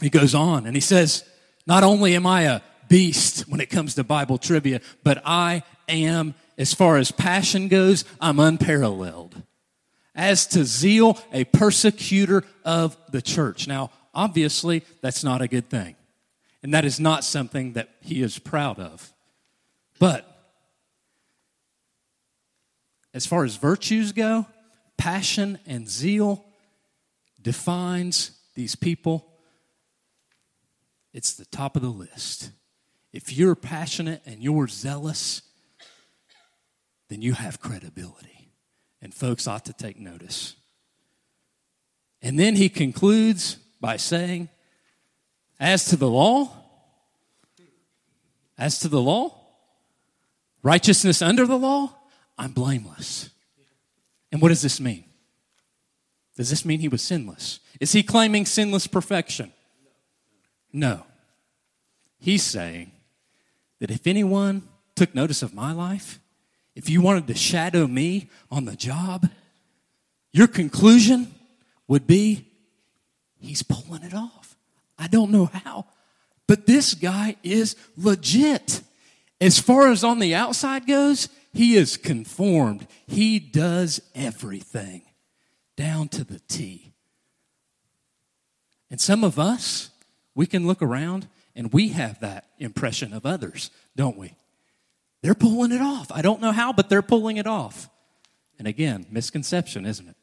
he 0.00 0.10
goes 0.10 0.32
on 0.32 0.64
and 0.64 0.76
he 0.76 0.80
says, 0.80 1.24
Not 1.66 1.82
only 1.82 2.14
am 2.14 2.24
I 2.24 2.42
a 2.42 2.60
beast 2.88 3.48
when 3.48 3.60
it 3.60 3.68
comes 3.68 3.96
to 3.96 4.04
Bible 4.04 4.38
trivia, 4.38 4.80
but 5.02 5.20
I 5.24 5.64
am, 5.88 6.36
as 6.56 6.72
far 6.72 6.98
as 6.98 7.10
passion 7.10 7.66
goes, 7.66 8.04
I'm 8.20 8.38
unparalleled. 8.38 9.42
As 10.14 10.46
to 10.48 10.64
zeal, 10.64 11.18
a 11.32 11.42
persecutor 11.46 12.44
of 12.64 12.96
the 13.10 13.22
church. 13.22 13.66
Now, 13.66 13.90
obviously, 14.14 14.84
that's 15.00 15.24
not 15.24 15.42
a 15.42 15.48
good 15.48 15.68
thing. 15.68 15.96
And 16.62 16.72
that 16.74 16.84
is 16.84 17.00
not 17.00 17.24
something 17.24 17.72
that 17.72 17.88
he 18.00 18.22
is 18.22 18.38
proud 18.38 18.78
of. 18.78 19.12
But 19.98 20.29
as 23.12 23.26
far 23.26 23.44
as 23.44 23.56
virtues 23.56 24.12
go, 24.12 24.46
passion 24.96 25.58
and 25.66 25.88
zeal 25.88 26.44
defines 27.40 28.32
these 28.54 28.76
people. 28.76 29.26
It's 31.12 31.34
the 31.34 31.46
top 31.46 31.76
of 31.76 31.82
the 31.82 31.88
list. 31.88 32.50
If 33.12 33.32
you're 33.32 33.54
passionate 33.54 34.22
and 34.24 34.42
you're 34.42 34.68
zealous, 34.68 35.42
then 37.08 37.22
you 37.22 37.32
have 37.32 37.60
credibility. 37.60 38.52
And 39.02 39.12
folks 39.12 39.48
ought 39.48 39.64
to 39.64 39.72
take 39.72 39.98
notice. 39.98 40.56
And 42.22 42.38
then 42.38 42.54
he 42.54 42.68
concludes 42.68 43.56
by 43.80 43.96
saying, 43.96 44.50
As 45.58 45.86
to 45.86 45.96
the 45.96 46.08
law, 46.08 46.52
as 48.58 48.78
to 48.80 48.88
the 48.88 49.00
law, 49.00 49.34
righteousness 50.62 51.22
under 51.22 51.46
the 51.46 51.58
law, 51.58 51.96
I'm 52.40 52.52
blameless. 52.52 53.28
And 54.32 54.40
what 54.40 54.48
does 54.48 54.62
this 54.62 54.80
mean? 54.80 55.04
Does 56.38 56.48
this 56.48 56.64
mean 56.64 56.80
he 56.80 56.88
was 56.88 57.02
sinless? 57.02 57.60
Is 57.80 57.92
he 57.92 58.02
claiming 58.02 58.46
sinless 58.46 58.86
perfection? 58.86 59.52
No. 60.72 61.02
He's 62.18 62.42
saying 62.42 62.92
that 63.78 63.90
if 63.90 64.06
anyone 64.06 64.62
took 64.96 65.14
notice 65.14 65.42
of 65.42 65.52
my 65.52 65.72
life, 65.72 66.18
if 66.74 66.88
you 66.88 67.02
wanted 67.02 67.26
to 67.26 67.34
shadow 67.34 67.86
me 67.86 68.30
on 68.50 68.64
the 68.64 68.74
job, 68.76 69.28
your 70.32 70.46
conclusion 70.46 71.34
would 71.88 72.06
be 72.06 72.46
he's 73.38 73.62
pulling 73.62 74.02
it 74.02 74.14
off. 74.14 74.56
I 74.98 75.08
don't 75.08 75.30
know 75.30 75.50
how, 75.52 75.84
but 76.46 76.66
this 76.66 76.94
guy 76.94 77.36
is 77.42 77.76
legit. 77.98 78.80
As 79.42 79.58
far 79.58 79.90
as 79.90 80.04
on 80.04 80.20
the 80.20 80.34
outside 80.34 80.86
goes, 80.86 81.28
he 81.52 81.76
is 81.76 81.96
conformed. 81.96 82.86
He 83.06 83.38
does 83.38 84.00
everything 84.14 85.02
down 85.76 86.08
to 86.08 86.24
the 86.24 86.40
T. 86.40 86.92
And 88.90 89.00
some 89.00 89.24
of 89.24 89.38
us, 89.38 89.90
we 90.34 90.46
can 90.46 90.66
look 90.66 90.82
around 90.82 91.28
and 91.54 91.72
we 91.72 91.88
have 91.88 92.20
that 92.20 92.46
impression 92.58 93.12
of 93.12 93.26
others, 93.26 93.70
don't 93.96 94.16
we? 94.16 94.34
They're 95.22 95.34
pulling 95.34 95.72
it 95.72 95.82
off. 95.82 96.10
I 96.12 96.22
don't 96.22 96.40
know 96.40 96.52
how, 96.52 96.72
but 96.72 96.88
they're 96.88 97.02
pulling 97.02 97.36
it 97.36 97.46
off. 97.46 97.88
And 98.58 98.66
again, 98.66 99.06
misconception, 99.10 99.86
isn't 99.86 100.08
it? 100.08 100.16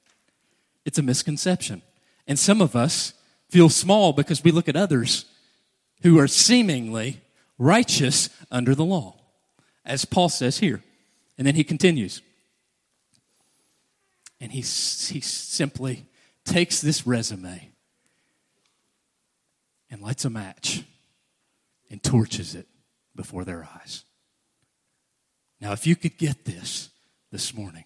It's 0.85 0.97
a 0.97 1.03
misconception. 1.03 1.81
And 2.27 2.39
some 2.39 2.61
of 2.61 2.75
us 2.75 3.13
feel 3.49 3.69
small 3.69 4.13
because 4.13 4.43
we 4.43 4.51
look 4.51 4.67
at 4.67 4.75
others 4.75 5.25
who 6.03 6.19
are 6.19 6.27
seemingly 6.27 7.21
righteous 7.57 8.29
under 8.51 8.75
the 8.75 8.85
law, 8.85 9.15
as 9.85 10.05
Paul 10.05 10.29
says 10.29 10.59
here. 10.59 10.83
And 11.37 11.45
then 11.45 11.55
he 11.55 11.63
continues. 11.63 12.21
And 14.39 14.51
he, 14.51 14.59
he 14.59 15.21
simply 15.21 16.05
takes 16.45 16.81
this 16.81 17.05
resume 17.05 17.71
and 19.89 20.01
lights 20.01 20.25
a 20.25 20.29
match 20.29 20.83
and 21.89 22.01
torches 22.03 22.55
it 22.55 22.67
before 23.15 23.43
their 23.43 23.67
eyes. 23.79 24.03
Now, 25.59 25.71
if 25.71 25.87
you 25.87 25.95
could 25.95 26.17
get 26.17 26.45
this 26.45 26.89
this 27.31 27.53
morning, 27.53 27.85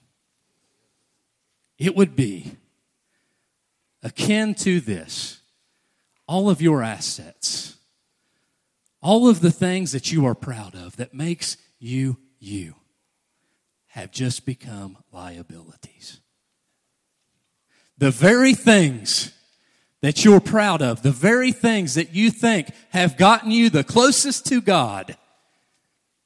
it 1.78 1.96
would 1.96 2.16
be 2.16 2.52
akin 4.04 4.56
to 4.56 4.80
this 4.80 5.40
all 6.28 6.50
of 6.50 6.62
your 6.62 6.84
assets, 6.84 7.78
all 9.02 9.28
of 9.28 9.42
the 9.42 9.52
things 9.52 9.92
that 9.92 10.12
you 10.12 10.26
are 10.26 10.36
proud 10.36 10.76
of 10.76 10.98
that 10.98 11.14
makes 11.14 11.58
you 11.80 12.18
you 12.40 12.76
have 13.92 14.12
just 14.12 14.46
become 14.46 14.98
liabilities. 15.12 16.20
The 17.98 18.12
very 18.12 18.54
things 18.54 19.34
that 20.02 20.24
you're 20.24 20.40
proud 20.40 20.82
of, 20.82 21.04
the 21.04 21.12
very 21.12 21.52
things 21.52 21.96
that 21.96 22.14
you 22.14 22.32
think 22.32 22.70
have 22.90 23.18
gotten 23.18 23.52
you 23.52 23.70
the 23.70 23.84
closest 23.84 24.46
to 24.48 24.62
God, 24.62 25.18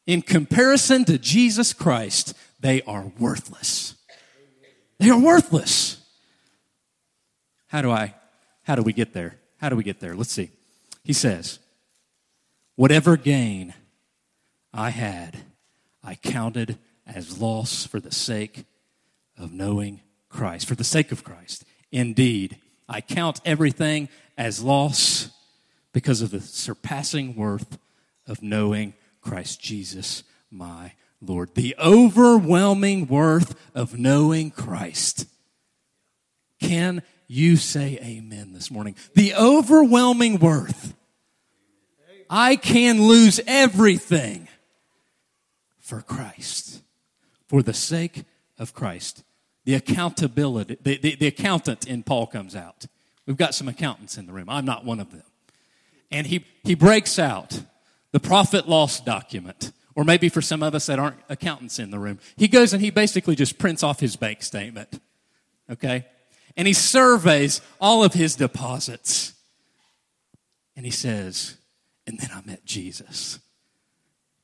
in 0.06 0.22
comparison 0.22 1.06
to 1.06 1.18
Jesus 1.18 1.74
Christ, 1.74 2.36
they 2.60 2.84
are 2.84 3.12
worthless. 3.20 3.96
They 5.00 5.10
are 5.10 5.20
worthless. 5.20 5.98
How 7.68 7.82
do 7.82 7.90
I, 7.92 8.14
how 8.64 8.76
do 8.76 8.84
we 8.84 8.94
get 8.94 9.14
there? 9.14 9.38
How 9.58 9.70
do 9.70 9.76
we 9.76 9.84
get 9.84 10.00
there? 10.00 10.16
Let's 10.16 10.32
see. 10.32 10.52
He 11.04 11.14
says, 11.14 11.60
Whatever 12.76 13.18
gain 13.18 13.74
I 14.74 14.92
had, 14.92 15.38
I 16.04 16.16
counted 16.16 16.78
as 17.06 17.40
loss 17.40 17.86
for 17.86 18.00
the 18.00 18.12
sake 18.12 18.66
of 19.38 19.52
knowing 19.52 20.02
Christ, 20.30 20.68
for 20.68 20.76
the 20.76 20.84
sake 20.84 21.12
of 21.12 21.24
Christ. 21.24 21.64
Indeed, 21.92 22.58
I 22.88 23.02
count 23.02 23.42
everything 23.46 24.10
as 24.38 24.62
loss 24.62 25.30
because 25.94 26.22
of 26.22 26.32
the 26.32 26.42
surpassing 26.42 27.36
worth 27.36 27.78
of 28.28 28.42
knowing 28.42 28.94
Christ 29.22 29.62
Jesus, 29.62 30.24
my 30.52 30.94
Lord. 31.22 31.56
The 31.56 31.76
overwhelming 31.80 33.08
worth 33.08 33.56
of 33.74 33.98
knowing 33.98 34.52
Christ. 34.52 35.28
Can 36.60 37.02
you 37.28 37.58
say 37.58 37.98
amen 38.02 38.54
this 38.54 38.70
morning? 38.70 38.96
The 39.14 39.36
overwhelming 39.36 40.40
worth. 40.40 40.94
I 42.30 42.56
can 42.56 43.04
lose 43.04 43.40
everything 43.46 44.48
for 45.80 46.02
Christ, 46.02 46.82
for 47.56 47.64
the 47.64 47.74
sake 47.74 48.26
of 48.60 48.74
Christ 48.74 49.24
the 49.64 49.76
accountability, 49.76 50.78
the, 50.84 50.98
the, 50.98 51.16
the, 51.16 51.28
accountant 51.28 51.88
in 51.88 52.04
Paul 52.04 52.28
comes 52.28 52.54
out. 52.54 52.86
We've 53.26 53.38
got 53.38 53.56
some 53.56 53.70
accountants 53.70 54.18
in 54.18 54.26
the 54.26 54.34
room. 54.34 54.50
I'm 54.50 54.66
not 54.66 54.84
one 54.84 55.00
of 55.00 55.10
them. 55.12 55.24
And 56.12 56.28
he, 56.28 56.46
he 56.66 56.76
breaks 56.76 57.18
out 57.18 57.64
the 58.12 58.20
profit 58.20 58.68
loss 58.68 59.00
document. 59.00 59.72
Or 59.96 60.04
maybe 60.04 60.28
for 60.28 60.42
some 60.42 60.64
of 60.64 60.76
us 60.76 60.88
that 60.88 61.00
aren't 61.00 61.16
accountants 61.30 61.80
in 61.80 61.92
the 61.92 61.98
room, 61.98 62.20
he 62.36 62.50
goes 62.50 62.74
and 62.74 62.82
he 62.82 62.90
basically 62.90 63.36
just 63.36 63.58
prints 63.58 63.84
off 63.84 64.02
his 64.02 64.18
bank 64.18 64.44
statement. 64.44 65.00
Okay? 65.72 66.06
And 66.58 66.68
he 66.68 66.74
surveys 66.74 67.62
all 67.80 68.04
of 68.04 68.14
his 68.14 68.36
deposits. 68.36 69.34
And 70.76 70.86
he 70.86 70.92
says, 70.92 71.56
and 72.06 72.20
then 72.20 72.32
I 72.34 72.42
met 72.46 72.66
Jesus. 72.66 73.40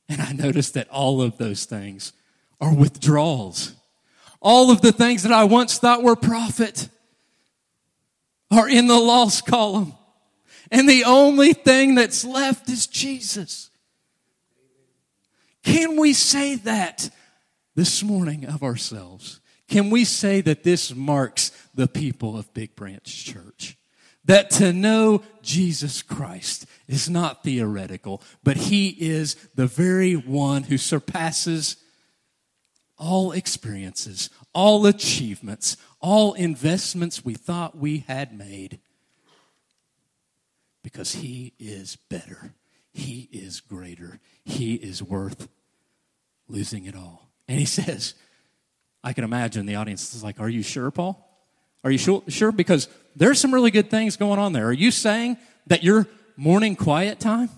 And 0.08 0.22
I 0.22 0.32
noticed 0.32 0.72
that 0.74 0.88
all 0.88 1.20
of 1.20 1.36
those 1.36 1.66
things 1.66 2.14
are 2.62 2.74
withdrawals 2.74 3.74
all 4.42 4.70
of 4.70 4.80
the 4.80 4.92
things 4.92 5.22
that 5.22 5.32
I 5.32 5.44
once 5.44 5.78
thought 5.78 6.02
were 6.02 6.16
profit 6.16 6.88
are 8.50 8.68
in 8.68 8.88
the 8.88 8.98
loss 8.98 9.40
column. 9.40 9.94
And 10.70 10.88
the 10.88 11.04
only 11.04 11.52
thing 11.52 11.94
that's 11.94 12.24
left 12.24 12.68
is 12.68 12.86
Jesus. 12.86 13.70
Can 15.62 15.96
we 15.96 16.12
say 16.12 16.56
that 16.56 17.08
this 17.76 18.02
morning 18.02 18.44
of 18.44 18.62
ourselves? 18.62 19.38
can 19.68 19.88
we 19.88 20.04
say 20.04 20.42
that 20.42 20.64
this 20.64 20.94
marks 20.94 21.50
the 21.74 21.88
people 21.88 22.36
of 22.36 22.52
Big 22.52 22.76
Branch 22.76 23.24
Church? 23.24 23.78
That 24.26 24.50
to 24.50 24.70
know 24.70 25.22
Jesus 25.40 26.02
Christ 26.02 26.66
is 26.86 27.08
not 27.08 27.42
theoretical, 27.42 28.22
but 28.44 28.58
He 28.58 28.88
is 28.90 29.34
the 29.54 29.66
very 29.66 30.12
one 30.12 30.64
who 30.64 30.76
surpasses 30.76 31.76
all 33.02 33.32
experiences, 33.32 34.30
all 34.54 34.86
achievements, 34.86 35.76
all 36.00 36.34
investments 36.34 37.24
we 37.24 37.34
thought 37.34 37.76
we 37.76 38.04
had 38.06 38.32
made. 38.32 38.78
Because 40.84 41.16
He 41.16 41.52
is 41.58 41.96
better, 41.96 42.54
He 42.92 43.28
is 43.32 43.60
greater, 43.60 44.20
He 44.44 44.74
is 44.74 45.02
worth 45.02 45.48
losing 46.46 46.84
it 46.84 46.94
all. 46.94 47.28
And 47.48 47.58
He 47.58 47.66
says, 47.66 48.14
I 49.02 49.12
can 49.12 49.24
imagine 49.24 49.66
the 49.66 49.74
audience 49.74 50.14
is 50.14 50.22
like, 50.22 50.38
Are 50.38 50.48
you 50.48 50.62
sure, 50.62 50.92
Paul? 50.92 51.28
Are 51.82 51.90
you 51.90 51.98
sure? 51.98 52.22
sure? 52.28 52.52
Because 52.52 52.86
there's 53.16 53.40
some 53.40 53.52
really 53.52 53.72
good 53.72 53.90
things 53.90 54.16
going 54.16 54.38
on 54.38 54.52
there. 54.52 54.66
Are 54.68 54.72
you 54.72 54.92
saying 54.92 55.38
that 55.66 55.82
your 55.82 56.06
morning 56.36 56.76
quiet 56.76 57.18
time, 57.18 57.50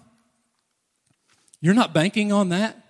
you're 1.61 1.75
not 1.75 1.93
banking 1.93 2.33
on 2.33 2.49
that 2.49 2.83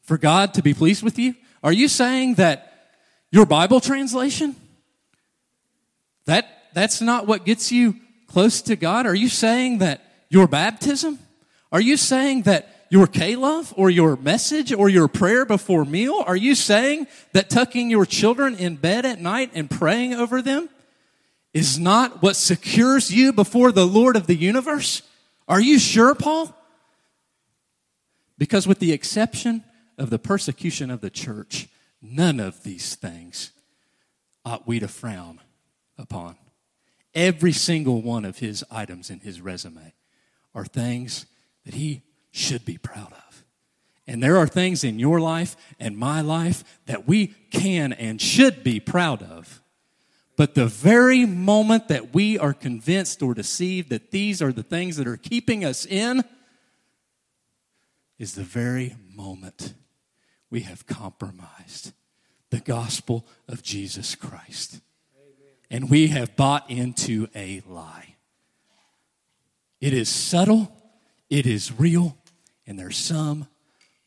for 0.00 0.16
God 0.16 0.54
to 0.54 0.62
be 0.62 0.72
pleased 0.72 1.02
with 1.02 1.18
you? 1.18 1.34
Are 1.62 1.72
you 1.72 1.88
saying 1.88 2.34
that 2.34 2.90
your 3.30 3.46
Bible 3.46 3.80
translation, 3.80 4.56
that, 6.26 6.68
that's 6.74 7.00
not 7.00 7.26
what 7.26 7.44
gets 7.44 7.70
you 7.70 7.96
close 8.26 8.62
to 8.62 8.76
God? 8.76 9.06
Are 9.06 9.14
you 9.14 9.28
saying 9.28 9.78
that 9.78 10.00
your 10.28 10.46
baptism? 10.46 11.18
Are 11.70 11.80
you 11.80 11.96
saying 11.96 12.42
that 12.42 12.86
your 12.90 13.06
K 13.06 13.36
love 13.36 13.72
or 13.76 13.88
your 13.88 14.16
message 14.16 14.72
or 14.72 14.88
your 14.88 15.08
prayer 15.08 15.46
before 15.46 15.84
meal? 15.84 16.22
Are 16.26 16.36
you 16.36 16.54
saying 16.54 17.06
that 17.32 17.48
tucking 17.48 17.90
your 17.90 18.04
children 18.04 18.56
in 18.56 18.76
bed 18.76 19.06
at 19.06 19.20
night 19.20 19.50
and 19.54 19.70
praying 19.70 20.14
over 20.14 20.42
them 20.42 20.68
is 21.54 21.78
not 21.78 22.22
what 22.22 22.36
secures 22.36 23.10
you 23.10 23.32
before 23.32 23.72
the 23.72 23.86
Lord 23.86 24.16
of 24.16 24.26
the 24.26 24.34
universe? 24.34 25.02
Are 25.48 25.60
you 25.60 25.78
sure, 25.78 26.14
Paul? 26.14 26.54
Because, 28.36 28.66
with 28.66 28.78
the 28.78 28.92
exception 28.92 29.62
of 30.02 30.10
the 30.10 30.18
persecution 30.18 30.90
of 30.90 31.00
the 31.00 31.10
church, 31.10 31.68
none 32.02 32.40
of 32.40 32.64
these 32.64 32.96
things 32.96 33.52
ought 34.44 34.66
we 34.66 34.80
to 34.80 34.88
frown 34.88 35.40
upon. 35.96 36.36
Every 37.14 37.52
single 37.52 38.02
one 38.02 38.24
of 38.24 38.38
his 38.38 38.64
items 38.68 39.10
in 39.10 39.20
his 39.20 39.40
resume 39.40 39.92
are 40.56 40.64
things 40.64 41.26
that 41.64 41.74
he 41.74 42.02
should 42.32 42.64
be 42.64 42.78
proud 42.78 43.12
of. 43.12 43.44
And 44.08 44.20
there 44.20 44.36
are 44.38 44.48
things 44.48 44.82
in 44.82 44.98
your 44.98 45.20
life 45.20 45.54
and 45.78 45.96
my 45.96 46.20
life 46.20 46.64
that 46.86 47.06
we 47.06 47.28
can 47.52 47.92
and 47.92 48.20
should 48.20 48.64
be 48.64 48.80
proud 48.80 49.22
of. 49.22 49.62
But 50.36 50.56
the 50.56 50.66
very 50.66 51.24
moment 51.26 51.86
that 51.88 52.12
we 52.12 52.36
are 52.40 52.54
convinced 52.54 53.22
or 53.22 53.34
deceived 53.34 53.90
that 53.90 54.10
these 54.10 54.42
are 54.42 54.52
the 54.52 54.64
things 54.64 54.96
that 54.96 55.06
are 55.06 55.16
keeping 55.16 55.64
us 55.64 55.86
in 55.86 56.24
is 58.18 58.34
the 58.34 58.42
very 58.42 58.96
moment 59.14 59.74
we 60.52 60.60
have 60.60 60.86
compromised 60.86 61.94
the 62.50 62.60
gospel 62.60 63.26
of 63.48 63.62
Jesus 63.62 64.14
Christ. 64.14 64.80
And 65.70 65.88
we 65.88 66.08
have 66.08 66.36
bought 66.36 66.70
into 66.70 67.26
a 67.34 67.62
lie. 67.66 68.16
It 69.80 69.94
is 69.94 70.10
subtle, 70.10 70.70
it 71.30 71.46
is 71.46 71.72
real, 71.72 72.18
and 72.66 72.78
there's 72.78 72.98
some 72.98 73.48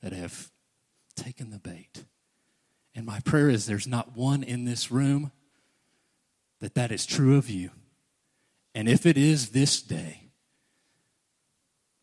that 0.04 0.14
have 0.14 0.52
taken 1.16 1.50
the 1.50 1.58
bait. 1.58 2.06
And 2.94 3.08
my 3.08 3.22
prayer 3.22 3.50
is 3.50 3.66
there's 3.66 3.88
not 3.88 4.16
one 4.16 4.44
in 4.44 4.66
this 4.66 4.92
room 4.92 5.32
that 6.60 6.76
that 6.76 6.92
is 6.92 7.08
true 7.08 7.38
of 7.38 7.50
you. 7.50 7.72
And 8.76 8.88
if 8.88 9.08
it 9.08 9.18
is 9.18 9.50
this 9.50 9.82
day, 9.82 10.30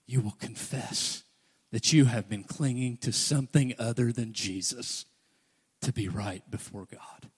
you 0.05 0.21
will 0.21 0.37
confess 0.41 1.23
that 1.73 1.93
you 1.93 2.05
have 2.05 2.29
been 2.29 2.45
clinging 2.45 2.99
to 2.99 3.13
something 3.13 3.75
other 3.79 4.13
than 4.13 4.33
Jesus 4.33 5.07
to 5.81 5.93
be 5.93 6.07
right 6.07 6.49
before 6.51 6.87
God. 6.91 7.31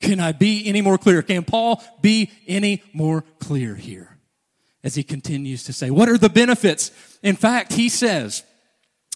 Can 0.00 0.20
I 0.20 0.32
be 0.32 0.66
any 0.66 0.80
more 0.80 0.96
clear? 0.96 1.22
Can 1.22 1.44
Paul 1.44 1.82
be 2.00 2.30
any 2.46 2.82
more 2.92 3.24
clear 3.40 3.74
here? 3.74 4.16
As 4.84 4.94
he 4.94 5.02
continues 5.02 5.64
to 5.64 5.72
say, 5.72 5.90
What 5.90 6.08
are 6.08 6.16
the 6.16 6.28
benefits? 6.28 6.92
In 7.22 7.34
fact, 7.34 7.72
he 7.72 7.88
says, 7.88 8.44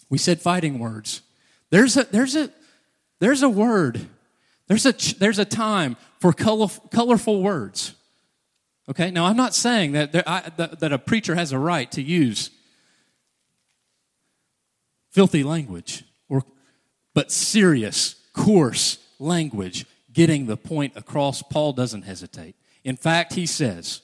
We 0.09 0.17
said 0.17 0.41
fighting 0.41 0.77
words. 0.77 1.21
There's 1.69 1.95
a, 1.95 2.03
there's 2.03 2.35
a, 2.35 2.51
there's 3.19 3.41
a 3.41 3.49
word, 3.49 4.05
there's 4.67 4.85
a, 4.85 4.93
there's 5.17 5.39
a 5.39 5.45
time 5.45 5.95
for 6.19 6.33
colorful, 6.33 6.89
colorful 6.89 7.41
words. 7.41 7.95
Okay, 8.89 9.09
now 9.11 9.25
I'm 9.25 9.37
not 9.37 9.55
saying 9.55 9.93
that, 9.93 10.11
there, 10.11 10.23
I, 10.27 10.51
that, 10.57 10.81
that 10.81 10.91
a 10.91 10.99
preacher 10.99 11.35
has 11.35 11.53
a 11.53 11.57
right 11.57 11.89
to 11.93 12.01
use 12.01 12.51
filthy 15.13 15.43
language, 15.43 16.03
or, 16.27 16.43
but 17.13 17.31
serious, 17.31 18.15
coarse 18.33 18.97
language, 19.19 19.85
getting 20.11 20.47
the 20.47 20.57
point 20.57 20.93
across. 20.95 21.41
Paul 21.41 21.71
doesn't 21.73 22.01
hesitate. 22.01 22.55
In 22.83 22.97
fact, 22.97 23.33
he 23.33 23.45
says, 23.45 24.01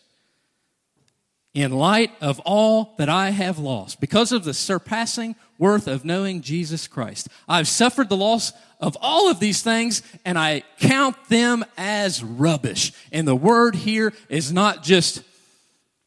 in 1.54 1.72
light 1.72 2.12
of 2.22 2.39
all 2.45 2.93
that 2.98 3.10
I 3.10 3.32
have 3.32 3.60
lost, 3.60 4.00
because 4.00 4.32
of 4.32 4.43
the 4.43 4.54
surpassing 4.54 5.36
worth 5.60 5.88
of 5.88 6.06
knowing 6.06 6.41
Jesus 6.41 6.88
Christ. 6.88 7.28
I've 7.48 7.67
suffered 7.67 8.10
the 8.10 8.17
loss 8.17 8.54
of 8.80 8.98
all 9.02 9.30
of 9.30 9.39
these 9.39 9.62
things 9.62 10.02
and 10.24 10.39
I 10.39 10.63
count 10.80 11.17
them 11.28 11.65
as 11.78 12.24
rubbish. 12.24 12.93
And 13.12 13.28
the 13.28 13.36
word 13.36 13.76
here 13.76 14.13
is 14.30 14.54
not 14.54 14.82
just 14.84 15.22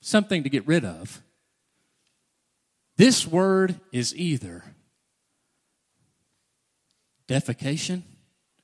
something 0.01 0.43
to 0.43 0.49
get 0.49 0.67
rid 0.67 0.85
of. 0.85 1.23
This 2.97 3.27
word 3.27 3.79
is 3.93 4.17
either 4.17 4.65
defecation, 7.33 8.03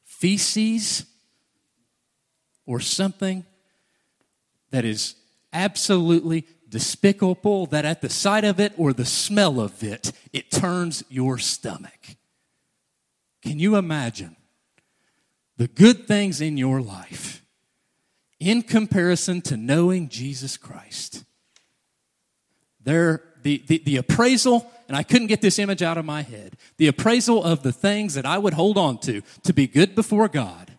feces, 0.05 1.07
or 2.67 2.81
something 2.81 3.47
that 4.71 4.85
is 4.85 5.15
absolutely 5.55 6.47
despicable 6.69 7.65
that 7.67 7.87
at 7.87 8.03
the 8.03 8.11
sight 8.11 8.45
of 8.45 8.61
it 8.61 8.75
or 8.77 8.93
the 8.93 9.07
smell 9.07 9.59
of 9.59 9.83
it, 9.83 10.13
it 10.35 10.51
turns 10.51 11.03
your 11.09 11.39
stomach. 11.39 12.17
Can 13.43 13.59
you 13.59 13.77
imagine 13.77 14.37
the 15.57 15.69
good 15.69 16.07
things 16.07 16.43
in 16.43 16.59
your 16.59 16.83
life 16.83 17.43
in 18.39 18.61
comparison 18.61 19.41
to 19.41 19.57
knowing 19.57 20.11
Jesus 20.11 20.59
Christ? 20.59 21.25
There, 22.83 23.23
the, 23.43 23.63
the, 23.67 23.79
the 23.79 23.97
appraisal, 23.97 24.71
and 24.89 24.97
I 24.97 25.03
couldn't 25.03 25.27
get 25.27 25.43
this 25.43 25.59
image 25.59 25.83
out 25.83 25.99
of 25.99 26.05
my 26.07 26.23
head, 26.23 26.57
the 26.79 26.89
appraisal 26.89 27.45
of 27.45 27.63
the 27.63 27.73
things 27.73 28.15
that 28.15 28.27
I 28.27 28.39
would 28.39 28.55
hold 28.55 28.79
on 28.79 28.99
to 29.01 29.23
to 29.45 29.53
be 29.53 29.67
good 29.67 29.95
before 29.95 30.29
God 30.29 30.73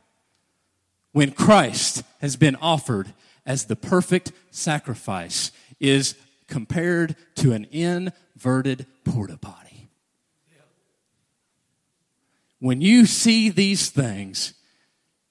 when 1.12 1.32
Christ 1.32 2.04
has 2.20 2.36
been 2.36 2.56
offered 2.58 3.14
as 3.46 3.66
the 3.66 3.76
perfect 3.76 4.32
sacrifice 4.52 5.52
is 5.80 6.16
compared 6.48 7.16
to 7.36 7.54
an 7.54 7.66
inverted 7.72 8.88
porta 9.04 9.38
potty. 9.38 9.90
When 12.60 12.82
you 12.82 13.06
see 13.06 13.50
these 13.50 13.90
things, 13.90 14.54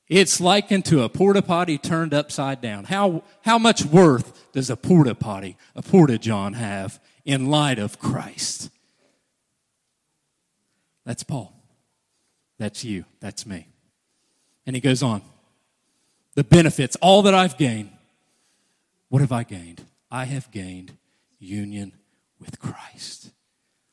it's 0.08 0.40
likened 0.40 0.86
to 0.86 1.02
a 1.02 1.08
porta 1.08 1.42
potty 1.42 1.76
turned 1.76 2.14
upside 2.14 2.62
down. 2.62 2.84
How, 2.84 3.22
how 3.42 3.58
much 3.58 3.84
worth 3.84 4.50
does 4.52 4.70
a 4.70 4.76
porta 4.76 5.14
potty, 5.14 5.58
a 5.74 5.82
porta 5.82 6.16
john, 6.16 6.54
have 6.54 6.98
in 7.28 7.50
light 7.50 7.78
of 7.78 7.98
Christ? 7.98 8.70
That's 11.04 11.22
Paul. 11.22 11.52
That's 12.58 12.82
you. 12.82 13.04
That's 13.20 13.46
me. 13.46 13.68
And 14.66 14.74
he 14.74 14.80
goes 14.80 15.02
on. 15.02 15.20
The 16.34 16.42
benefits, 16.42 16.96
all 16.96 17.22
that 17.22 17.34
I've 17.34 17.58
gained. 17.58 17.90
What 19.10 19.20
have 19.20 19.30
I 19.30 19.42
gained? 19.42 19.84
I 20.10 20.24
have 20.24 20.50
gained 20.50 20.96
union 21.38 21.92
with 22.40 22.58
Christ. 22.58 23.30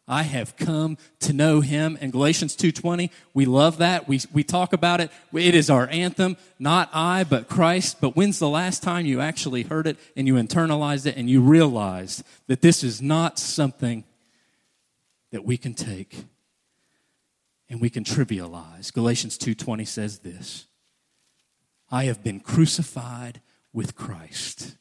I 0.07 0.23
have 0.23 0.55
come 0.55 0.97
to 1.21 1.33
know 1.33 1.61
him. 1.61 1.97
In 1.99 2.11
Galatians 2.11 2.55
2.20, 2.55 3.09
we 3.33 3.45
love 3.45 3.77
that. 3.77 4.07
We, 4.07 4.21
we 4.31 4.43
talk 4.43 4.71
about 4.71 5.01
it. 5.01 5.09
It 5.33 5.55
is 5.55 5.69
our 5.69 5.87
anthem. 5.89 6.37
Not 6.59 6.89
I, 6.93 7.23
but 7.23 7.49
Christ. 7.49 8.01
But 8.01 8.15
when's 8.15 8.37
the 8.37 8.49
last 8.49 8.83
time 8.83 9.07
you 9.07 9.19
actually 9.19 9.63
heard 9.63 9.87
it 9.87 9.97
and 10.15 10.27
you 10.27 10.35
internalized 10.35 11.07
it 11.07 11.17
and 11.17 11.27
you 11.27 11.41
realized 11.41 12.23
that 12.47 12.61
this 12.61 12.83
is 12.83 13.01
not 13.01 13.39
something 13.39 14.03
that 15.31 15.43
we 15.43 15.57
can 15.57 15.73
take 15.73 16.25
and 17.67 17.81
we 17.81 17.89
can 17.89 18.03
trivialize? 18.03 18.93
Galatians 18.93 19.39
2.20 19.39 19.87
says 19.87 20.19
this. 20.19 20.67
I 21.89 22.05
have 22.05 22.23
been 22.23 22.41
crucified 22.41 23.41
with 23.73 23.95
Christ. 23.95 24.77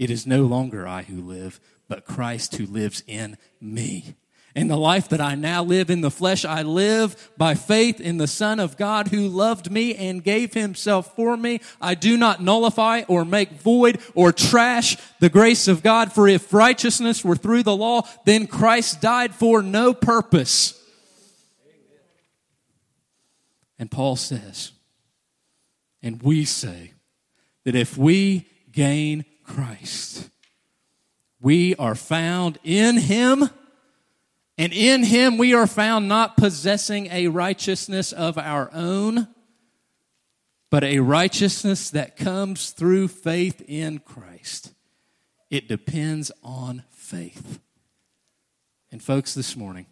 It 0.00 0.10
is 0.10 0.26
no 0.26 0.42
longer 0.42 0.86
I 0.86 1.02
who 1.02 1.20
live, 1.20 1.60
but 1.88 2.04
Christ 2.04 2.56
who 2.56 2.66
lives 2.66 3.04
in 3.06 3.36
me. 3.60 4.16
And 4.56 4.70
the 4.70 4.76
life 4.76 5.08
that 5.08 5.20
I 5.20 5.34
now 5.34 5.64
live 5.64 5.90
in 5.90 6.00
the 6.00 6.12
flesh, 6.12 6.44
I 6.44 6.62
live 6.62 7.32
by 7.36 7.54
faith 7.54 8.00
in 8.00 8.18
the 8.18 8.28
Son 8.28 8.60
of 8.60 8.76
God 8.76 9.08
who 9.08 9.26
loved 9.26 9.68
me 9.68 9.96
and 9.96 10.22
gave 10.22 10.54
himself 10.54 11.16
for 11.16 11.36
me. 11.36 11.60
I 11.80 11.94
do 11.96 12.16
not 12.16 12.40
nullify 12.40 13.02
or 13.08 13.24
make 13.24 13.50
void 13.50 13.98
or 14.14 14.30
trash 14.30 14.96
the 15.18 15.28
grace 15.28 15.66
of 15.66 15.82
God, 15.82 16.12
for 16.12 16.28
if 16.28 16.52
righteousness 16.52 17.24
were 17.24 17.34
through 17.34 17.64
the 17.64 17.74
law, 17.74 18.02
then 18.24 18.46
Christ 18.46 19.00
died 19.00 19.34
for 19.34 19.60
no 19.60 19.92
purpose. 19.92 20.80
And 23.76 23.90
Paul 23.90 24.14
says, 24.14 24.70
and 26.00 26.22
we 26.22 26.44
say, 26.44 26.92
that 27.64 27.74
if 27.74 27.98
we 27.98 28.46
gain 28.70 29.24
Christ, 29.42 30.30
we 31.40 31.74
are 31.74 31.94
found 31.94 32.58
in 32.62 32.98
him 32.98 33.50
and 34.56 34.72
in 34.72 35.04
him 35.04 35.36
we 35.36 35.52
are 35.52 35.66
found 35.66 36.08
not 36.08 36.36
possessing 36.36 37.08
a 37.10 37.28
righteousness 37.28 38.12
of 38.12 38.38
our 38.38 38.70
own, 38.72 39.28
but 40.70 40.84
a 40.84 41.00
righteousness 41.00 41.90
that 41.90 42.16
comes 42.16 42.70
through 42.70 43.08
faith 43.08 43.62
in 43.66 43.98
Christ. 43.98 44.72
It 45.50 45.68
depends 45.68 46.32
on 46.42 46.84
faith. 46.90 47.60
And, 48.90 49.02
folks, 49.02 49.34
this 49.34 49.56
morning, 49.56 49.86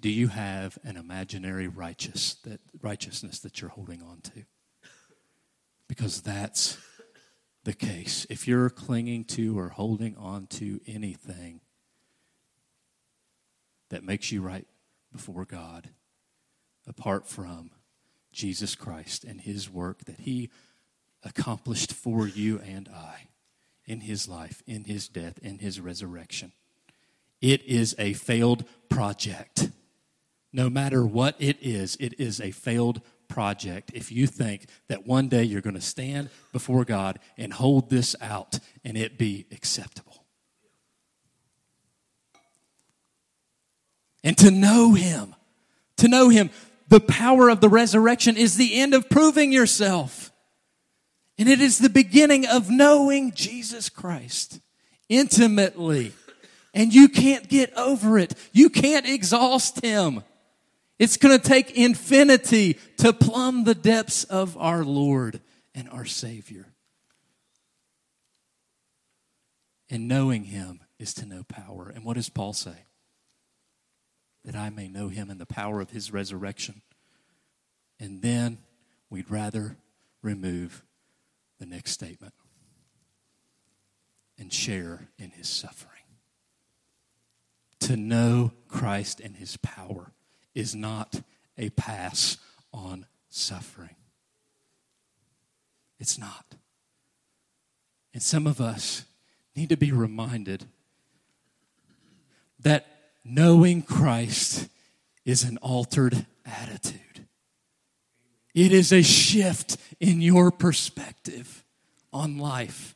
do 0.00 0.10
you 0.10 0.28
have 0.28 0.78
an 0.82 0.96
imaginary 0.96 1.68
righteous 1.68 2.34
that, 2.44 2.60
righteousness 2.80 3.38
that 3.40 3.60
you're 3.60 3.70
holding 3.70 4.02
on 4.02 4.20
to? 4.22 4.44
Because 5.88 6.22
that's 6.22 6.78
the 7.64 7.72
case. 7.72 8.26
If 8.28 8.48
you're 8.48 8.70
clinging 8.70 9.24
to 9.26 9.58
or 9.58 9.68
holding 9.68 10.16
on 10.16 10.46
to 10.48 10.80
anything 10.86 11.60
that 13.92 14.02
makes 14.02 14.32
you 14.32 14.40
right 14.40 14.66
before 15.12 15.44
God 15.44 15.90
apart 16.88 17.28
from 17.28 17.70
Jesus 18.32 18.74
Christ 18.74 19.22
and 19.22 19.42
his 19.42 19.70
work 19.70 20.06
that 20.06 20.20
he 20.20 20.48
accomplished 21.22 21.92
for 21.92 22.26
you 22.26 22.58
and 22.58 22.88
I 22.88 23.28
in 23.84 24.00
his 24.00 24.26
life, 24.26 24.62
in 24.66 24.84
his 24.84 25.08
death, 25.08 25.38
in 25.42 25.58
his 25.58 25.78
resurrection. 25.78 26.52
It 27.42 27.62
is 27.64 27.94
a 27.98 28.14
failed 28.14 28.64
project. 28.88 29.68
No 30.54 30.70
matter 30.70 31.04
what 31.04 31.36
it 31.38 31.58
is, 31.60 31.96
it 32.00 32.18
is 32.18 32.40
a 32.40 32.50
failed 32.50 33.02
project 33.28 33.90
if 33.92 34.10
you 34.10 34.26
think 34.26 34.68
that 34.88 35.06
one 35.06 35.28
day 35.28 35.42
you're 35.42 35.60
going 35.60 35.74
to 35.74 35.82
stand 35.82 36.30
before 36.50 36.86
God 36.86 37.18
and 37.36 37.52
hold 37.52 37.90
this 37.90 38.16
out 38.22 38.58
and 38.84 38.96
it 38.96 39.18
be 39.18 39.44
acceptable. 39.52 40.21
And 44.24 44.36
to 44.38 44.50
know 44.50 44.94
Him. 44.94 45.34
To 45.98 46.08
know 46.08 46.28
Him. 46.28 46.50
The 46.88 47.00
power 47.00 47.48
of 47.48 47.60
the 47.60 47.68
resurrection 47.68 48.36
is 48.36 48.56
the 48.56 48.74
end 48.74 48.94
of 48.94 49.08
proving 49.08 49.52
yourself. 49.52 50.32
And 51.38 51.48
it 51.48 51.60
is 51.60 51.78
the 51.78 51.88
beginning 51.88 52.46
of 52.46 52.70
knowing 52.70 53.32
Jesus 53.32 53.88
Christ 53.88 54.60
intimately. 55.08 56.12
And 56.74 56.92
you 56.92 57.08
can't 57.08 57.48
get 57.48 57.72
over 57.76 58.18
it. 58.18 58.34
You 58.52 58.70
can't 58.70 59.06
exhaust 59.08 59.84
Him. 59.84 60.22
It's 60.98 61.16
going 61.16 61.38
to 61.38 61.48
take 61.48 61.72
infinity 61.72 62.78
to 62.98 63.12
plumb 63.12 63.64
the 63.64 63.74
depths 63.74 64.24
of 64.24 64.56
our 64.56 64.84
Lord 64.84 65.40
and 65.74 65.88
our 65.90 66.04
Savior. 66.04 66.66
And 69.90 70.08
knowing 70.08 70.44
Him 70.44 70.80
is 70.98 71.12
to 71.14 71.26
know 71.26 71.42
power. 71.42 71.90
And 71.94 72.04
what 72.04 72.14
does 72.14 72.28
Paul 72.28 72.52
say? 72.52 72.84
That 74.44 74.56
I 74.56 74.70
may 74.70 74.88
know 74.88 75.08
him 75.08 75.30
and 75.30 75.40
the 75.40 75.46
power 75.46 75.80
of 75.80 75.90
his 75.90 76.12
resurrection. 76.12 76.82
And 78.00 78.22
then 78.22 78.58
we'd 79.08 79.30
rather 79.30 79.76
remove 80.22 80.82
the 81.58 81.66
next 81.66 81.92
statement 81.92 82.34
and 84.38 84.52
share 84.52 85.08
in 85.18 85.30
his 85.30 85.48
suffering. 85.48 85.88
To 87.80 87.96
know 87.96 88.52
Christ 88.68 89.20
and 89.20 89.36
his 89.36 89.56
power 89.58 90.12
is 90.54 90.74
not 90.74 91.22
a 91.56 91.70
pass 91.70 92.38
on 92.72 93.06
suffering. 93.28 93.96
It's 95.98 96.18
not. 96.18 96.56
And 98.12 98.22
some 98.22 98.46
of 98.46 98.60
us 98.60 99.04
need 99.54 99.68
to 99.68 99.76
be 99.76 99.92
reminded 99.92 100.66
that 102.58 102.86
knowing 103.24 103.82
Christ 103.82 104.68
is 105.24 105.44
an 105.44 105.58
altered 105.58 106.26
attitude. 106.44 107.26
It 108.54 108.72
is 108.72 108.92
a 108.92 109.02
shift 109.02 109.76
in 110.00 110.20
your 110.20 110.50
perspective 110.50 111.64
on 112.12 112.38
life. 112.38 112.94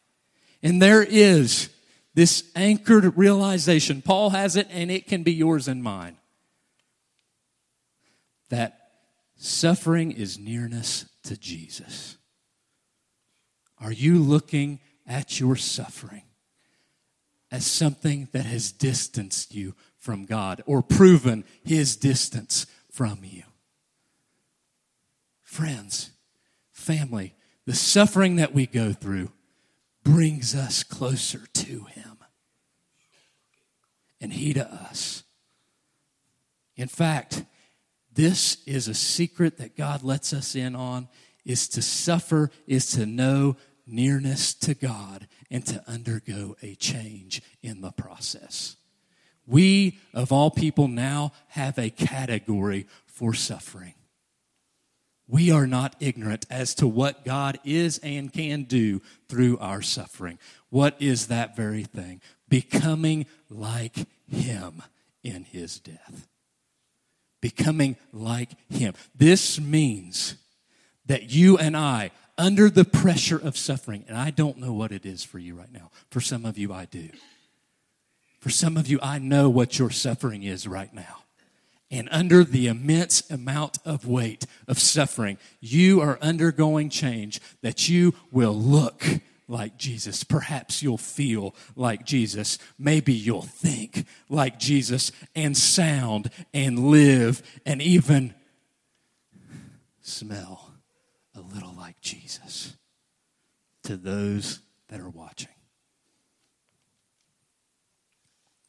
And 0.62 0.82
there 0.82 1.02
is 1.02 1.70
this 2.14 2.50
anchored 2.54 3.16
realization. 3.16 4.02
Paul 4.02 4.30
has 4.30 4.56
it, 4.56 4.66
and 4.70 4.90
it 4.90 5.06
can 5.06 5.22
be 5.22 5.32
yours 5.32 5.68
and 5.68 5.82
mine. 5.82 6.16
That 8.50 8.90
suffering 9.36 10.12
is 10.12 10.38
nearness 10.38 11.06
to 11.24 11.36
Jesus. 11.36 12.16
Are 13.78 13.92
you 13.92 14.18
looking 14.18 14.80
at 15.06 15.38
your 15.38 15.56
suffering 15.56 16.22
as 17.50 17.66
something 17.66 18.28
that 18.32 18.46
has 18.46 18.72
distanced 18.72 19.54
you 19.54 19.74
from 19.98 20.24
God 20.24 20.62
or 20.66 20.82
proven 20.82 21.44
his 21.64 21.96
distance 21.96 22.66
from 22.90 23.20
you. 23.22 23.42
Friends, 25.42 26.10
family, 26.72 27.34
the 27.66 27.74
suffering 27.74 28.36
that 28.36 28.54
we 28.54 28.66
go 28.66 28.92
through 28.92 29.32
brings 30.02 30.54
us 30.54 30.82
closer 30.82 31.42
to 31.52 31.84
him 31.84 32.18
and 34.20 34.32
he 34.32 34.52
to 34.54 34.66
us. 34.66 35.24
In 36.76 36.88
fact, 36.88 37.44
this 38.12 38.58
is 38.66 38.88
a 38.88 38.94
secret 38.94 39.58
that 39.58 39.76
God 39.76 40.02
lets 40.02 40.32
us 40.32 40.54
in 40.54 40.74
on 40.74 41.08
is 41.44 41.68
to 41.68 41.82
suffer 41.82 42.50
is 42.66 42.90
to 42.92 43.06
know 43.06 43.56
nearness 43.86 44.54
to 44.54 44.74
God 44.74 45.28
and 45.50 45.64
to 45.66 45.82
undergo 45.86 46.56
a 46.62 46.74
change 46.74 47.42
in 47.62 47.80
the 47.80 47.92
process. 47.92 48.76
We, 49.46 49.98
of 50.12 50.32
all 50.32 50.50
people, 50.50 50.88
now 50.88 51.32
have 51.48 51.78
a 51.78 51.90
category 51.90 52.86
for 53.06 53.32
suffering. 53.32 53.94
We 55.28 55.50
are 55.50 55.66
not 55.66 55.96
ignorant 55.98 56.46
as 56.50 56.74
to 56.76 56.86
what 56.86 57.24
God 57.24 57.58
is 57.64 57.98
and 57.98 58.32
can 58.32 58.64
do 58.64 59.02
through 59.28 59.58
our 59.58 59.82
suffering. 59.82 60.38
What 60.70 60.96
is 61.00 61.28
that 61.28 61.56
very 61.56 61.84
thing? 61.84 62.20
Becoming 62.48 63.26
like 63.50 64.06
Him 64.28 64.82
in 65.24 65.44
His 65.44 65.80
death. 65.80 66.28
Becoming 67.40 67.96
like 68.12 68.50
Him. 68.70 68.94
This 69.16 69.60
means 69.60 70.36
that 71.06 71.30
you 71.30 71.58
and 71.58 71.76
I, 71.76 72.10
under 72.38 72.68
the 72.68 72.84
pressure 72.84 73.38
of 73.38 73.56
suffering, 73.56 74.04
and 74.08 74.16
I 74.16 74.30
don't 74.30 74.58
know 74.58 74.72
what 74.72 74.92
it 74.92 75.06
is 75.06 75.24
for 75.24 75.38
you 75.38 75.54
right 75.54 75.72
now. 75.72 75.90
For 76.10 76.20
some 76.20 76.44
of 76.44 76.58
you, 76.58 76.72
I 76.72 76.84
do. 76.84 77.10
For 78.40 78.50
some 78.50 78.76
of 78.76 78.86
you, 78.86 78.98
I 79.02 79.18
know 79.18 79.48
what 79.48 79.78
your 79.78 79.90
suffering 79.90 80.42
is 80.42 80.68
right 80.68 80.92
now. 80.92 81.24
And 81.90 82.08
under 82.10 82.44
the 82.44 82.66
immense 82.66 83.28
amount 83.30 83.78
of 83.84 84.06
weight 84.06 84.44
of 84.66 84.78
suffering, 84.78 85.38
you 85.60 86.00
are 86.00 86.18
undergoing 86.20 86.90
change 86.90 87.40
that 87.62 87.88
you 87.88 88.14
will 88.32 88.54
look 88.54 89.04
like 89.48 89.76
Jesus. 89.78 90.24
Perhaps 90.24 90.82
you'll 90.82 90.98
feel 90.98 91.54
like 91.76 92.04
Jesus. 92.04 92.58
Maybe 92.78 93.12
you'll 93.12 93.42
think 93.42 94.04
like 94.28 94.58
Jesus 94.58 95.12
and 95.34 95.56
sound 95.56 96.30
and 96.52 96.90
live 96.90 97.42
and 97.64 97.80
even 97.80 98.34
smell 100.00 100.75
a 101.36 101.40
little 101.40 101.74
like 101.76 102.00
Jesus 102.00 102.76
to 103.82 103.96
those 103.96 104.60
that 104.88 105.00
are 105.00 105.10
watching. 105.10 105.48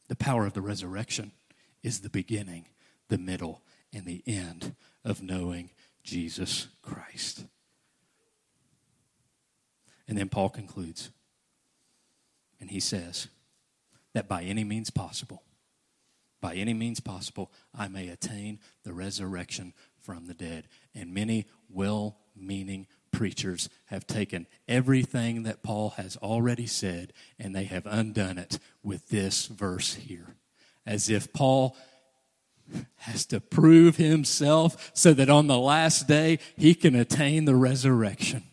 The 0.08 0.16
power 0.16 0.46
of 0.46 0.52
the 0.52 0.60
resurrection 0.60 1.32
is 1.82 2.00
the 2.00 2.08
beginning, 2.08 2.66
the 3.08 3.18
middle, 3.18 3.62
and 3.92 4.04
the 4.04 4.22
end 4.26 4.74
of 5.04 5.22
knowing 5.22 5.70
Jesus 6.02 6.68
Christ. 6.82 7.44
And 10.06 10.16
then 10.16 10.28
Paul 10.28 10.48
concludes, 10.48 11.10
and 12.60 12.70
he 12.70 12.80
says 12.80 13.28
that 14.14 14.28
by 14.28 14.42
any 14.42 14.64
means 14.64 14.90
possible, 14.90 15.42
by 16.40 16.54
any 16.54 16.72
means 16.72 17.00
possible, 17.00 17.50
I 17.74 17.88
may 17.88 18.08
attain 18.08 18.60
the 18.84 18.92
resurrection 18.92 19.74
from 20.00 20.26
the 20.26 20.34
dead. 20.34 20.68
And 20.94 21.12
many 21.12 21.46
well 21.68 22.18
meaning 22.36 22.86
preachers 23.10 23.68
have 23.86 24.06
taken 24.06 24.46
everything 24.68 25.42
that 25.42 25.62
Paul 25.62 25.90
has 25.90 26.16
already 26.18 26.66
said 26.66 27.12
and 27.38 27.54
they 27.54 27.64
have 27.64 27.86
undone 27.86 28.38
it 28.38 28.58
with 28.82 29.08
this 29.08 29.46
verse 29.46 29.94
here. 29.94 30.34
As 30.86 31.10
if 31.10 31.32
Paul 31.32 31.76
has 32.96 33.26
to 33.26 33.40
prove 33.40 33.96
himself 33.96 34.90
so 34.94 35.12
that 35.14 35.30
on 35.30 35.46
the 35.46 35.58
last 35.58 36.06
day 36.06 36.38
he 36.56 36.74
can 36.74 36.94
attain 36.94 37.44
the 37.44 37.56
resurrection. 37.56 38.44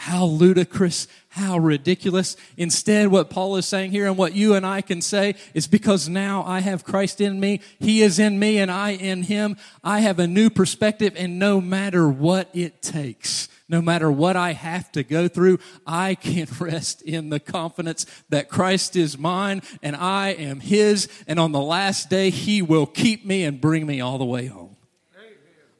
How 0.00 0.24
ludicrous, 0.24 1.08
how 1.28 1.58
ridiculous. 1.58 2.34
Instead, 2.56 3.08
what 3.08 3.28
Paul 3.28 3.56
is 3.56 3.66
saying 3.66 3.90
here 3.90 4.06
and 4.06 4.16
what 4.16 4.32
you 4.32 4.54
and 4.54 4.64
I 4.64 4.80
can 4.80 5.02
say 5.02 5.34
is 5.52 5.66
because 5.66 6.08
now 6.08 6.42
I 6.42 6.60
have 6.60 6.84
Christ 6.84 7.20
in 7.20 7.38
me, 7.38 7.60
He 7.78 8.00
is 8.00 8.18
in 8.18 8.38
me, 8.38 8.56
and 8.56 8.70
I 8.70 8.92
in 8.92 9.24
Him. 9.24 9.58
I 9.84 10.00
have 10.00 10.18
a 10.18 10.26
new 10.26 10.48
perspective, 10.48 11.12
and 11.18 11.38
no 11.38 11.60
matter 11.60 12.08
what 12.08 12.48
it 12.54 12.80
takes, 12.80 13.50
no 13.68 13.82
matter 13.82 14.10
what 14.10 14.36
I 14.36 14.54
have 14.54 14.90
to 14.92 15.02
go 15.02 15.28
through, 15.28 15.58
I 15.86 16.14
can 16.14 16.48
rest 16.58 17.02
in 17.02 17.28
the 17.28 17.38
confidence 17.38 18.06
that 18.30 18.48
Christ 18.48 18.96
is 18.96 19.18
mine 19.18 19.60
and 19.82 19.94
I 19.94 20.30
am 20.30 20.60
His, 20.60 21.08
and 21.26 21.38
on 21.38 21.52
the 21.52 21.60
last 21.60 22.08
day, 22.08 22.30
He 22.30 22.62
will 22.62 22.86
keep 22.86 23.26
me 23.26 23.44
and 23.44 23.60
bring 23.60 23.84
me 23.86 24.00
all 24.00 24.16
the 24.16 24.24
way 24.24 24.46
home. 24.46 24.76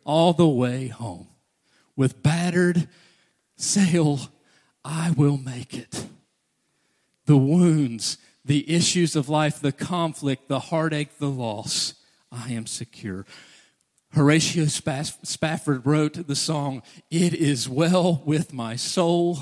All 0.05 0.35
the 0.35 0.47
way 0.47 0.89
home. 0.89 1.29
With 1.97 2.23
battered, 2.23 2.87
sail, 3.61 4.21
I 4.85 5.13
will 5.13 5.37
make 5.37 5.75
it. 5.75 6.07
The 7.27 7.37
wounds, 7.37 8.19
the 8.45 8.71
issues 8.73 9.15
of 9.15 9.29
life, 9.29 9.61
the 9.61 9.73
conflict, 9.73 10.49
the 10.49 10.61
heartache, 10.61 11.19
the 11.19 11.31
loss, 11.31 11.95
I 12.33 12.53
am 12.53 12.67
secure. 12.67 13.27
Horatio 14.13 14.67
Spafford 14.67 15.87
wrote 15.87 16.27
the 16.27 16.35
song, 16.35 16.83
It 17.11 17.33
is 17.35 17.69
Well 17.69 18.23
with 18.25 18.53
My 18.53 18.77
Soul. 18.77 19.39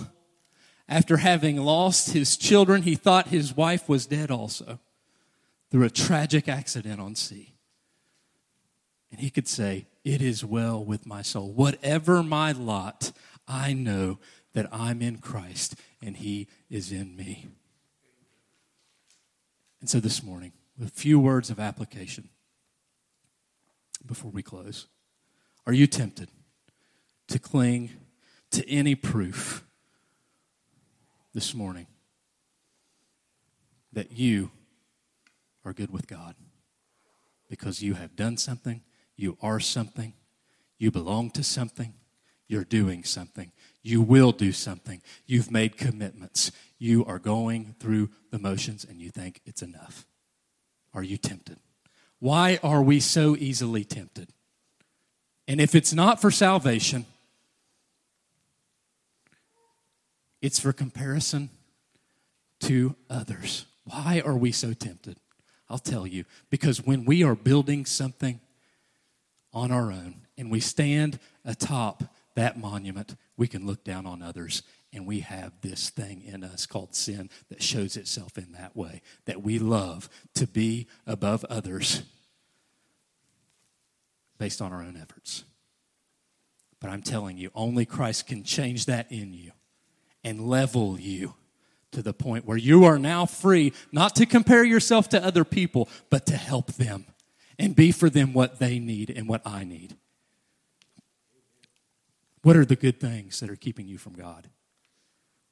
After 0.89 1.19
having 1.19 1.57
lost 1.59 2.13
his 2.13 2.37
children, 2.37 2.83
he 2.83 2.95
thought 2.95 3.29
his 3.29 3.57
wife 3.57 3.89
was 3.89 4.07
dead 4.07 4.31
also 4.31 4.79
through 5.71 5.85
a 5.85 5.91
tragic 5.91 6.49
accident 6.49 7.01
on 7.01 7.15
sea. 7.15 7.55
And 9.11 9.21
he 9.21 9.31
could 9.31 9.49
say, 9.49 9.87
It 10.05 10.21
is 10.21 10.45
well 10.45 10.85
with 10.85 11.07
my 11.07 11.23
soul. 11.23 11.51
Whatever 11.53 12.23
my 12.23 12.53
lot, 12.53 13.13
I 13.49 13.73
know 13.73 14.19
that 14.53 14.69
I'm 14.73 15.01
in 15.01 15.19
Christ 15.19 15.75
and 16.03 16.17
He 16.17 16.49
is 16.69 16.93
in 16.93 17.17
me. 17.17 17.49
And 19.81 19.89
so 19.89 20.01
this 20.01 20.23
morning, 20.23 20.53
with 20.79 20.89
a 20.89 20.93
few 20.93 21.19
words 21.19 21.51
of 21.51 21.59
application 21.59 22.29
before 24.05 24.31
we 24.31 24.43
close, 24.43 24.87
are 25.67 25.73
you 25.73 25.87
tempted 25.87 26.29
to 27.29 27.39
cling 27.39 27.91
to 28.51 28.69
any 28.69 28.95
proof 28.95 29.65
this 31.35 31.55
morning 31.55 31.87
that 33.93 34.13
you 34.13 34.51
are 35.65 35.73
good 35.73 35.91
with 35.91 36.07
God? 36.07 36.35
Because 37.49 37.83
you 37.83 37.95
have 37.95 38.17
done 38.17 38.37
something, 38.37 38.83
you 39.17 39.37
are 39.41 39.61
something, 39.61 40.15
you 40.79 40.91
belong 40.91 41.31
to 41.31 41.43
something, 41.43 41.95
you're 42.49 42.65
doing 42.65 43.05
something. 43.05 43.53
You 43.83 44.03
will 44.03 44.33
do 44.33 44.53
something. 44.53 45.01
You've 45.27 45.51
made 45.51 45.77
commitments. 45.77 46.51
You 46.79 47.05
are 47.05 47.19
going 47.19 47.75
through 47.79 48.11
the 48.31 48.39
motions 48.39 48.85
and 48.85 49.01
you 49.01 49.11
think 49.11 49.41
it's 49.47 49.63
enough. 49.63 50.07
Are 50.95 51.03
you 51.03 51.17
tempted? 51.17 51.59
Why 52.19 52.59
are 52.63 52.83
we 52.83 52.99
so 53.01 53.37
easily 53.37 53.85
tempted? 53.85 54.31
And 55.47 55.61
if 55.61 55.75
it's 55.75 55.93
not 55.93 56.21
for 56.21 56.31
salvation, 56.31 57.07
it's 60.43 60.59
for 60.59 60.73
comparison 60.73 61.51
to 62.61 62.97
others. 63.09 63.67
Why 63.85 64.21
are 64.25 64.37
we 64.37 64.53
so 64.53 64.73
tempted? 64.73 65.17
I'll 65.71 65.79
tell 65.79 66.07
you. 66.07 66.25
Because 66.51 66.85
when 66.85 67.05
we 67.05 67.23
are 67.23 67.35
building 67.35 67.87
something 67.87 68.41
on 69.53 69.71
our 69.71 69.93
own 69.93 70.23
and 70.37 70.51
we 70.51 70.61
stand 70.61 71.19
atop 71.45 72.05
that 72.39 72.57
monument, 72.57 73.17
we 73.37 73.49
can 73.49 73.67
look 73.67 73.83
down 73.83 74.07
on 74.07 74.23
others 74.23 74.63
and 74.93 75.05
we 75.05 75.21
have 75.21 75.53
this 75.61 75.91
thing 75.91 76.23
in 76.23 76.45
us 76.45 76.67
called 76.67 76.95
sin 76.95 77.29
that 77.49 77.61
shows 77.61 77.97
itself 77.97 78.39
in 78.39 78.53
that 78.53 78.77
way 78.77 79.03
that 79.25 79.43
we 79.43 79.59
love 79.59 80.09
to 80.37 80.47
be 80.47 80.87
above 81.05 81.45
others 81.47 82.03
based 84.39 84.63
on 84.63 84.73
our 84.73 84.83
own 84.83 84.97
efforts. 84.97 85.43
But 86.81 86.91
I'm 86.91 87.03
telling 87.03 87.39
you, 87.39 87.51
only 87.57 87.85
Christ 87.85 88.29
can 88.29 88.45
change 88.45 88.87
that 88.87 89.11
in 89.11 89.35
you 89.35 89.51
and 90.23 90.49
level 90.49 90.97
you 90.99 91.35
to 91.91 92.03
the 92.03 92.13
point 92.13 92.47
where 92.47 92.57
you 92.57 92.85
are 92.85 93.01
now 93.01 93.27
free 93.27 93.73
not 93.91 94.15
to 94.15 94.27
compare 94.27 94.63
yourself 94.63 95.09
to 95.09 95.25
other 95.25 95.43
people, 95.43 95.89
but 96.09 96.25
to 96.27 96.37
help 96.37 96.75
them 96.75 97.07
and 97.59 97.75
be 97.75 97.91
for 97.91 98.09
them 98.09 98.33
what 98.33 98.61
they 98.61 98.79
need 98.79 99.11
and 99.11 99.29
what 99.29 99.43
I 99.45 99.65
need. 99.65 99.97
What 102.49 102.57
are 102.57 102.65
the 102.65 102.77
good 102.77 102.99
things 102.99 103.41
that 103.41 103.51
are 103.51 103.57
keeping 103.57 103.87
you 103.89 103.99
from 103.99 104.15
God? 104.15 104.49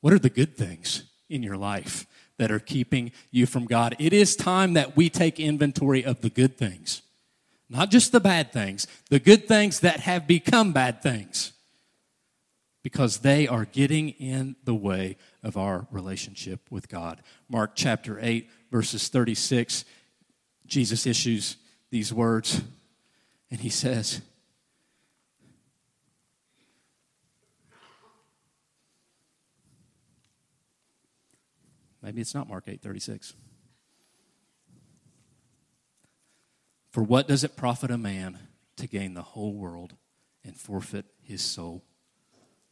What 0.01 0.15
are 0.15 0.19
the 0.19 0.31
good 0.31 0.57
things 0.57 1.03
in 1.29 1.43
your 1.43 1.59
life 1.59 2.07
that 2.39 2.51
are 2.51 2.59
keeping 2.59 3.13
you 3.31 3.45
from 3.45 3.67
God? 3.67 3.95
It 3.99 4.15
is 4.15 4.35
time 4.35 4.73
that 4.73 4.97
we 4.97 5.11
take 5.11 5.39
inventory 5.39 6.03
of 6.03 6.23
the 6.23 6.31
good 6.31 6.57
things, 6.57 7.03
not 7.69 7.91
just 7.91 8.13
the 8.13 8.19
bad 8.19 8.51
things, 8.51 8.87
the 9.11 9.21
good 9.21 9.47
things 9.47 9.81
that 9.81 10.01
have 10.01 10.27
become 10.27 10.73
bad 10.73 11.03
things, 11.03 11.53
because 12.83 13.19
they 13.19 13.47
are 13.47 13.67
getting 13.67 14.09
in 14.13 14.57
the 14.65 14.75
way 14.75 15.19
of 15.43 15.59
our 15.59 15.87
relationship 15.91 16.61
with 16.71 16.89
God. 16.89 17.21
Mark 17.47 17.73
chapter 17.75 18.19
8, 18.23 18.49
verses 18.71 19.09
36, 19.09 19.85
Jesus 20.67 21.07
issues 21.07 21.59
these 21.91 22.11
words, 22.11 22.63
and 23.51 23.61
he 23.61 23.69
says, 23.69 24.23
Maybe 32.07 32.21
it's 32.21 32.37
not 32.37 32.49
Mark 32.49 32.69
8:36. 32.69 33.35
For 36.92 37.03
what 37.03 37.27
does 37.27 37.42
it 37.42 37.57
profit 37.57 37.90
a 37.90 37.99
man 37.99 38.38
to 38.77 38.87
gain 38.87 39.14
the 39.14 39.23
whole 39.23 39.55
world 39.55 39.97
and 40.45 40.57
forfeit 40.57 41.07
his 41.21 41.42
soul? 41.42 41.85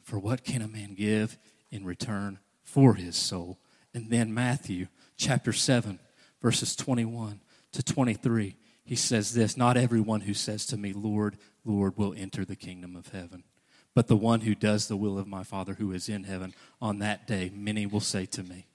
For 0.00 0.20
what 0.20 0.44
can 0.44 0.62
a 0.62 0.68
man 0.68 0.94
give 0.94 1.36
in 1.68 1.84
return 1.84 2.38
for 2.62 2.94
his 2.94 3.16
soul? 3.16 3.58
And 3.92 4.08
then 4.08 4.32
Matthew 4.32 4.86
chapter 5.16 5.52
7 5.52 5.98
verses 6.40 6.76
21 6.76 7.40
to 7.72 7.82
23 7.82 8.54
he 8.84 8.94
says 8.94 9.34
this 9.34 9.56
Not 9.56 9.76
everyone 9.76 10.20
who 10.20 10.34
says 10.34 10.64
to 10.66 10.76
me, 10.76 10.92
Lord, 10.92 11.38
Lord, 11.64 11.96
will 11.96 12.14
enter 12.16 12.44
the 12.44 12.54
kingdom 12.54 12.94
of 12.94 13.08
heaven, 13.08 13.42
but 13.96 14.06
the 14.06 14.16
one 14.16 14.42
who 14.42 14.54
does 14.54 14.86
the 14.86 14.96
will 14.96 15.18
of 15.18 15.26
my 15.26 15.42
Father 15.42 15.74
who 15.74 15.90
is 15.90 16.08
in 16.08 16.22
heaven. 16.22 16.54
On 16.80 17.00
that 17.00 17.26
day, 17.26 17.50
many 17.52 17.84
will 17.84 17.98
say 17.98 18.26
to 18.26 18.44
me, 18.44 18.66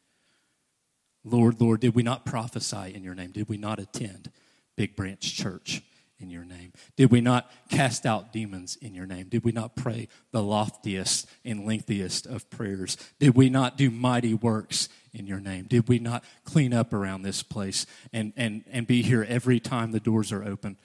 Lord, 1.32 1.62
Lord, 1.62 1.80
did 1.82 1.96
we 1.96 2.04
not 2.04 2.26
prophesy 2.26 2.94
in 2.94 3.04
your 3.04 3.16
name? 3.16 3.32
Did 3.32 3.50
we 3.50 3.58
not 3.58 3.80
attend 3.80 4.32
Big 4.76 4.96
Branch 4.96 5.22
Church 5.22 5.82
in 6.20 6.30
your 6.30 6.44
name? 6.44 6.74
Did 6.96 7.12
we 7.12 7.22
not 7.22 7.52
cast 7.70 8.06
out 8.06 8.34
demons 8.34 8.78
in 8.82 8.94
your 8.94 9.06
name? 9.06 9.28
Did 9.30 9.44
we 9.44 9.52
not 9.52 9.76
pray 9.76 10.08
the 10.32 10.44
loftiest 10.44 11.28
and 11.46 11.66
lengthiest 11.66 12.28
of 12.28 12.50
prayers? 12.50 12.98
Did 13.20 13.36
we 13.36 13.50
not 13.50 13.78
do 13.78 13.90
mighty 13.90 14.34
works 14.34 14.90
in 15.14 15.28
your 15.28 15.40
name? 15.40 15.66
Did 15.66 15.88
we 15.88 16.00
not 16.00 16.24
clean 16.44 16.74
up 16.74 16.94
around 16.94 17.22
this 17.22 17.44
place 17.44 17.86
and, 18.12 18.34
and, 18.36 18.64
and 18.72 18.86
be 18.86 19.02
here 19.02 19.26
every 19.28 19.60
time 19.60 19.92
the 19.92 20.00
doors 20.00 20.32
are 20.32 20.44
open? 20.44 20.78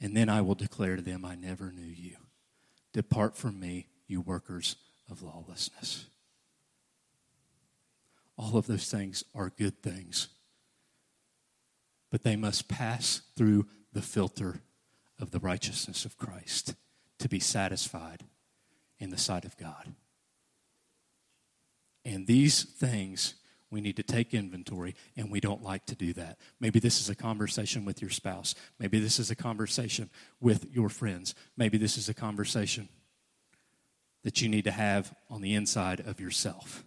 And 0.00 0.16
then 0.16 0.28
I 0.28 0.42
will 0.42 0.54
declare 0.54 0.96
to 0.96 1.02
them, 1.02 1.24
I 1.24 1.34
never 1.34 1.72
knew 1.72 1.82
you. 1.82 2.16
Depart 2.92 3.36
from 3.36 3.58
me, 3.58 3.86
you 4.06 4.20
workers 4.20 4.76
of 5.10 5.22
lawlessness. 5.22 6.06
All 8.38 8.56
of 8.56 8.66
those 8.66 8.88
things 8.90 9.24
are 9.34 9.50
good 9.50 9.82
things. 9.82 10.28
But 12.10 12.22
they 12.22 12.36
must 12.36 12.68
pass 12.68 13.22
through 13.36 13.66
the 13.92 14.00
filter 14.00 14.60
of 15.20 15.32
the 15.32 15.40
righteousness 15.40 16.04
of 16.04 16.16
Christ 16.16 16.74
to 17.18 17.28
be 17.28 17.40
satisfied 17.40 18.24
in 19.00 19.10
the 19.10 19.18
sight 19.18 19.44
of 19.44 19.56
God. 19.56 19.92
And 22.04 22.26
these 22.26 22.62
things, 22.62 23.34
we 23.70 23.80
need 23.80 23.96
to 23.96 24.02
take 24.02 24.32
inventory, 24.32 24.94
and 25.16 25.30
we 25.30 25.40
don't 25.40 25.62
like 25.62 25.84
to 25.86 25.96
do 25.96 26.12
that. 26.14 26.38
Maybe 26.60 26.78
this 26.78 27.00
is 27.00 27.10
a 27.10 27.14
conversation 27.14 27.84
with 27.84 28.00
your 28.00 28.10
spouse. 28.10 28.54
Maybe 28.78 29.00
this 29.00 29.18
is 29.18 29.30
a 29.30 29.36
conversation 29.36 30.08
with 30.40 30.72
your 30.72 30.88
friends. 30.88 31.34
Maybe 31.56 31.76
this 31.76 31.98
is 31.98 32.08
a 32.08 32.14
conversation 32.14 32.88
that 34.22 34.40
you 34.40 34.48
need 34.48 34.64
to 34.64 34.70
have 34.70 35.12
on 35.28 35.42
the 35.42 35.54
inside 35.54 36.00
of 36.00 36.20
yourself. 36.20 36.84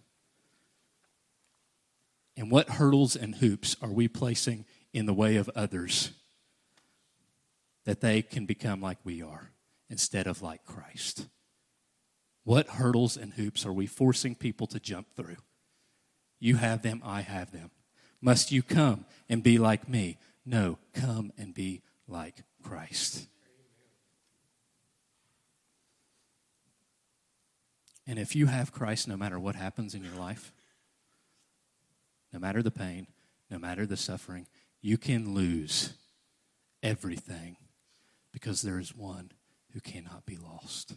And 2.36 2.50
what 2.50 2.70
hurdles 2.70 3.14
and 3.14 3.36
hoops 3.36 3.76
are 3.82 3.92
we 3.92 4.08
placing 4.08 4.64
in 4.92 5.06
the 5.06 5.14
way 5.14 5.36
of 5.36 5.50
others 5.54 6.12
that 7.84 8.00
they 8.00 8.22
can 8.22 8.46
become 8.46 8.80
like 8.80 8.98
we 9.04 9.22
are 9.22 9.50
instead 9.90 10.26
of 10.26 10.42
like 10.42 10.64
Christ? 10.64 11.26
What 12.44 12.68
hurdles 12.68 13.16
and 13.16 13.34
hoops 13.34 13.64
are 13.66 13.72
we 13.72 13.86
forcing 13.86 14.34
people 14.34 14.66
to 14.68 14.80
jump 14.80 15.08
through? 15.14 15.36
You 16.40 16.56
have 16.56 16.82
them, 16.82 17.02
I 17.04 17.20
have 17.20 17.52
them. 17.52 17.70
Must 18.20 18.50
you 18.50 18.62
come 18.62 19.04
and 19.28 19.42
be 19.42 19.58
like 19.58 19.88
me? 19.88 20.18
No, 20.44 20.78
come 20.92 21.32
and 21.38 21.54
be 21.54 21.82
like 22.08 22.42
Christ. 22.62 23.26
And 28.06 28.18
if 28.18 28.34
you 28.34 28.46
have 28.46 28.72
Christ, 28.72 29.06
no 29.06 29.16
matter 29.16 29.38
what 29.38 29.54
happens 29.54 29.94
in 29.94 30.02
your 30.02 30.14
life, 30.14 30.52
no 32.32 32.38
matter 32.38 32.62
the 32.62 32.70
pain, 32.70 33.06
no 33.50 33.58
matter 33.58 33.86
the 33.86 33.96
suffering, 33.96 34.46
you 34.80 34.98
can 34.98 35.34
lose 35.34 35.94
everything 36.82 37.56
because 38.32 38.62
there 38.62 38.78
is 38.78 38.94
one 38.94 39.32
who 39.72 39.80
cannot 39.80 40.26
be 40.26 40.36
lost. 40.36 40.94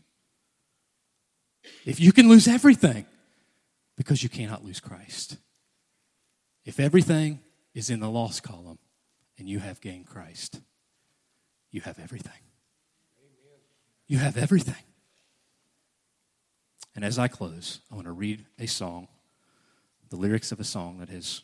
If 1.86 2.00
you 2.00 2.12
can 2.12 2.30
lose 2.30 2.48
everything 2.48 3.06
because 3.96 4.24
you 4.24 4.30
cannot 4.30 4.64
lose 4.64 4.80
Christ. 4.80 5.38
If 6.66 6.80
everything 6.80 7.40
is 7.74 7.90
in 7.90 8.00
the 8.00 8.10
lost 8.10 8.44
column 8.44 8.80
and 9.38 9.48
you 9.48 9.60
have 9.60 9.82
gained 9.82 10.08
Christ, 10.08 10.60
you 11.72 11.82
have 11.82 12.00
everything. 12.00 12.32
You 14.08 14.18
have 14.20 14.38
everything. 14.38 14.84
And 16.96 17.04
as 17.04 17.20
I 17.20 17.28
close, 17.28 17.82
I 17.92 17.96
want 17.96 18.08
to 18.08 18.14
read 18.14 18.46
a 18.58 18.68
song, 18.68 19.08
the 20.16 20.22
lyrics 20.22 20.54
of 20.54 20.62
a 20.62 20.64
song 20.64 21.00
that 21.00 21.10
has 21.10 21.42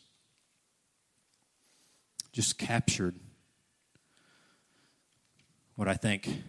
just 2.32 2.56
captured 2.56 3.14
what 5.74 5.88
I 5.88 5.92
think 5.92 6.42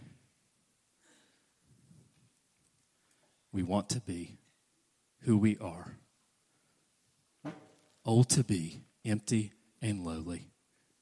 we 3.52 3.62
want 3.62 3.90
to 3.90 4.00
be, 4.00 4.38
who 5.24 5.38
we 5.38 5.58
are. 5.58 5.98
Oh, 8.06 8.24
to 8.24 8.42
be 8.42 8.84
empty 9.04 9.52
and 9.82 10.06
lowly, 10.06 10.48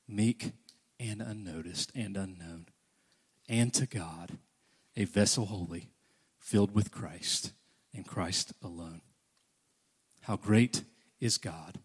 meek 0.07 0.53
and 0.99 1.21
unnoticed 1.21 1.91
and 1.93 2.17
unknown, 2.17 2.65
and 3.47 3.71
to 3.75 3.85
God, 3.85 4.39
a 4.97 5.05
vessel 5.05 5.45
holy, 5.45 5.91
filled 6.39 6.73
with 6.73 6.89
Christ 6.89 7.51
and 7.93 8.07
Christ 8.07 8.53
alone. 8.63 9.01
How 10.21 10.35
great 10.35 10.83
is 11.21 11.37
God, 11.37 11.79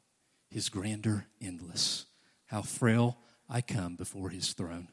his 0.49 0.69
grandeur 0.69 1.27
endless. 1.41 2.07
How 2.47 2.63
frail 2.63 3.19
I 3.49 3.61
come 3.61 3.95
before 3.95 4.31
his 4.31 4.53
throne. 4.53 4.89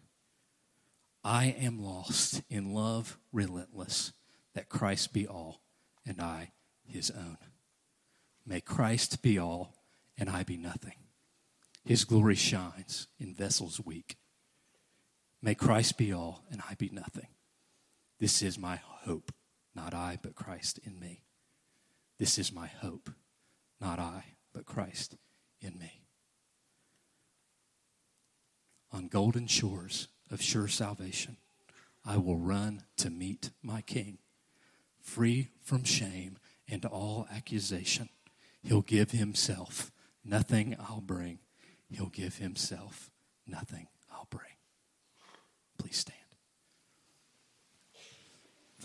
I 1.23 1.45
am 1.57 1.81
lost 1.81 2.43
in 2.49 2.73
love 2.73 3.17
relentless, 3.31 4.11
that 4.53 4.69
Christ 4.69 5.13
be 5.13 5.25
all 5.25 5.61
and 6.05 6.19
I 6.19 6.51
his 6.85 7.09
own. 7.09 7.37
May 8.45 8.59
Christ 8.59 9.21
be 9.21 9.39
all 9.39 9.73
and 10.17 10.29
I 10.29 10.43
be 10.43 10.57
nothing. 10.57 10.95
His 11.85 12.03
glory 12.03 12.35
shines 12.35 13.07
in 13.19 13.33
vessels 13.33 13.79
weak. 13.83 14.17
May 15.41 15.55
Christ 15.55 15.97
be 15.97 16.13
all 16.13 16.43
and 16.51 16.61
I 16.69 16.75
be 16.75 16.89
nothing. 16.89 17.27
This 18.19 18.41
is 18.41 18.57
my 18.57 18.79
hope. 18.83 19.31
Not 19.75 19.93
I, 19.93 20.19
but 20.21 20.35
Christ 20.35 20.79
in 20.83 20.99
me. 20.99 21.23
This 22.19 22.37
is 22.37 22.53
my 22.53 22.67
hope. 22.67 23.09
Not 23.83 23.99
I, 23.99 24.23
but 24.53 24.65
Christ 24.65 25.17
in 25.59 25.77
me. 25.77 26.05
On 28.93 29.09
golden 29.09 29.45
shores 29.45 30.07
of 30.31 30.41
sure 30.41 30.69
salvation, 30.69 31.35
I 32.05 32.15
will 32.15 32.37
run 32.37 32.83
to 32.97 33.09
meet 33.09 33.49
my 33.61 33.81
King. 33.81 34.19
Free 35.01 35.49
from 35.61 35.83
shame 35.83 36.37
and 36.69 36.85
all 36.85 37.27
accusation, 37.29 38.07
he'll 38.61 38.81
give 38.81 39.11
himself. 39.11 39.91
Nothing 40.23 40.77
I'll 40.79 41.01
bring. 41.01 41.39
He'll 41.91 42.05
give 42.05 42.37
himself. 42.37 43.11
Nothing 43.45 43.87
I'll 44.09 44.27
bring. 44.29 44.55
Please 45.77 45.97
stand. 45.97 46.22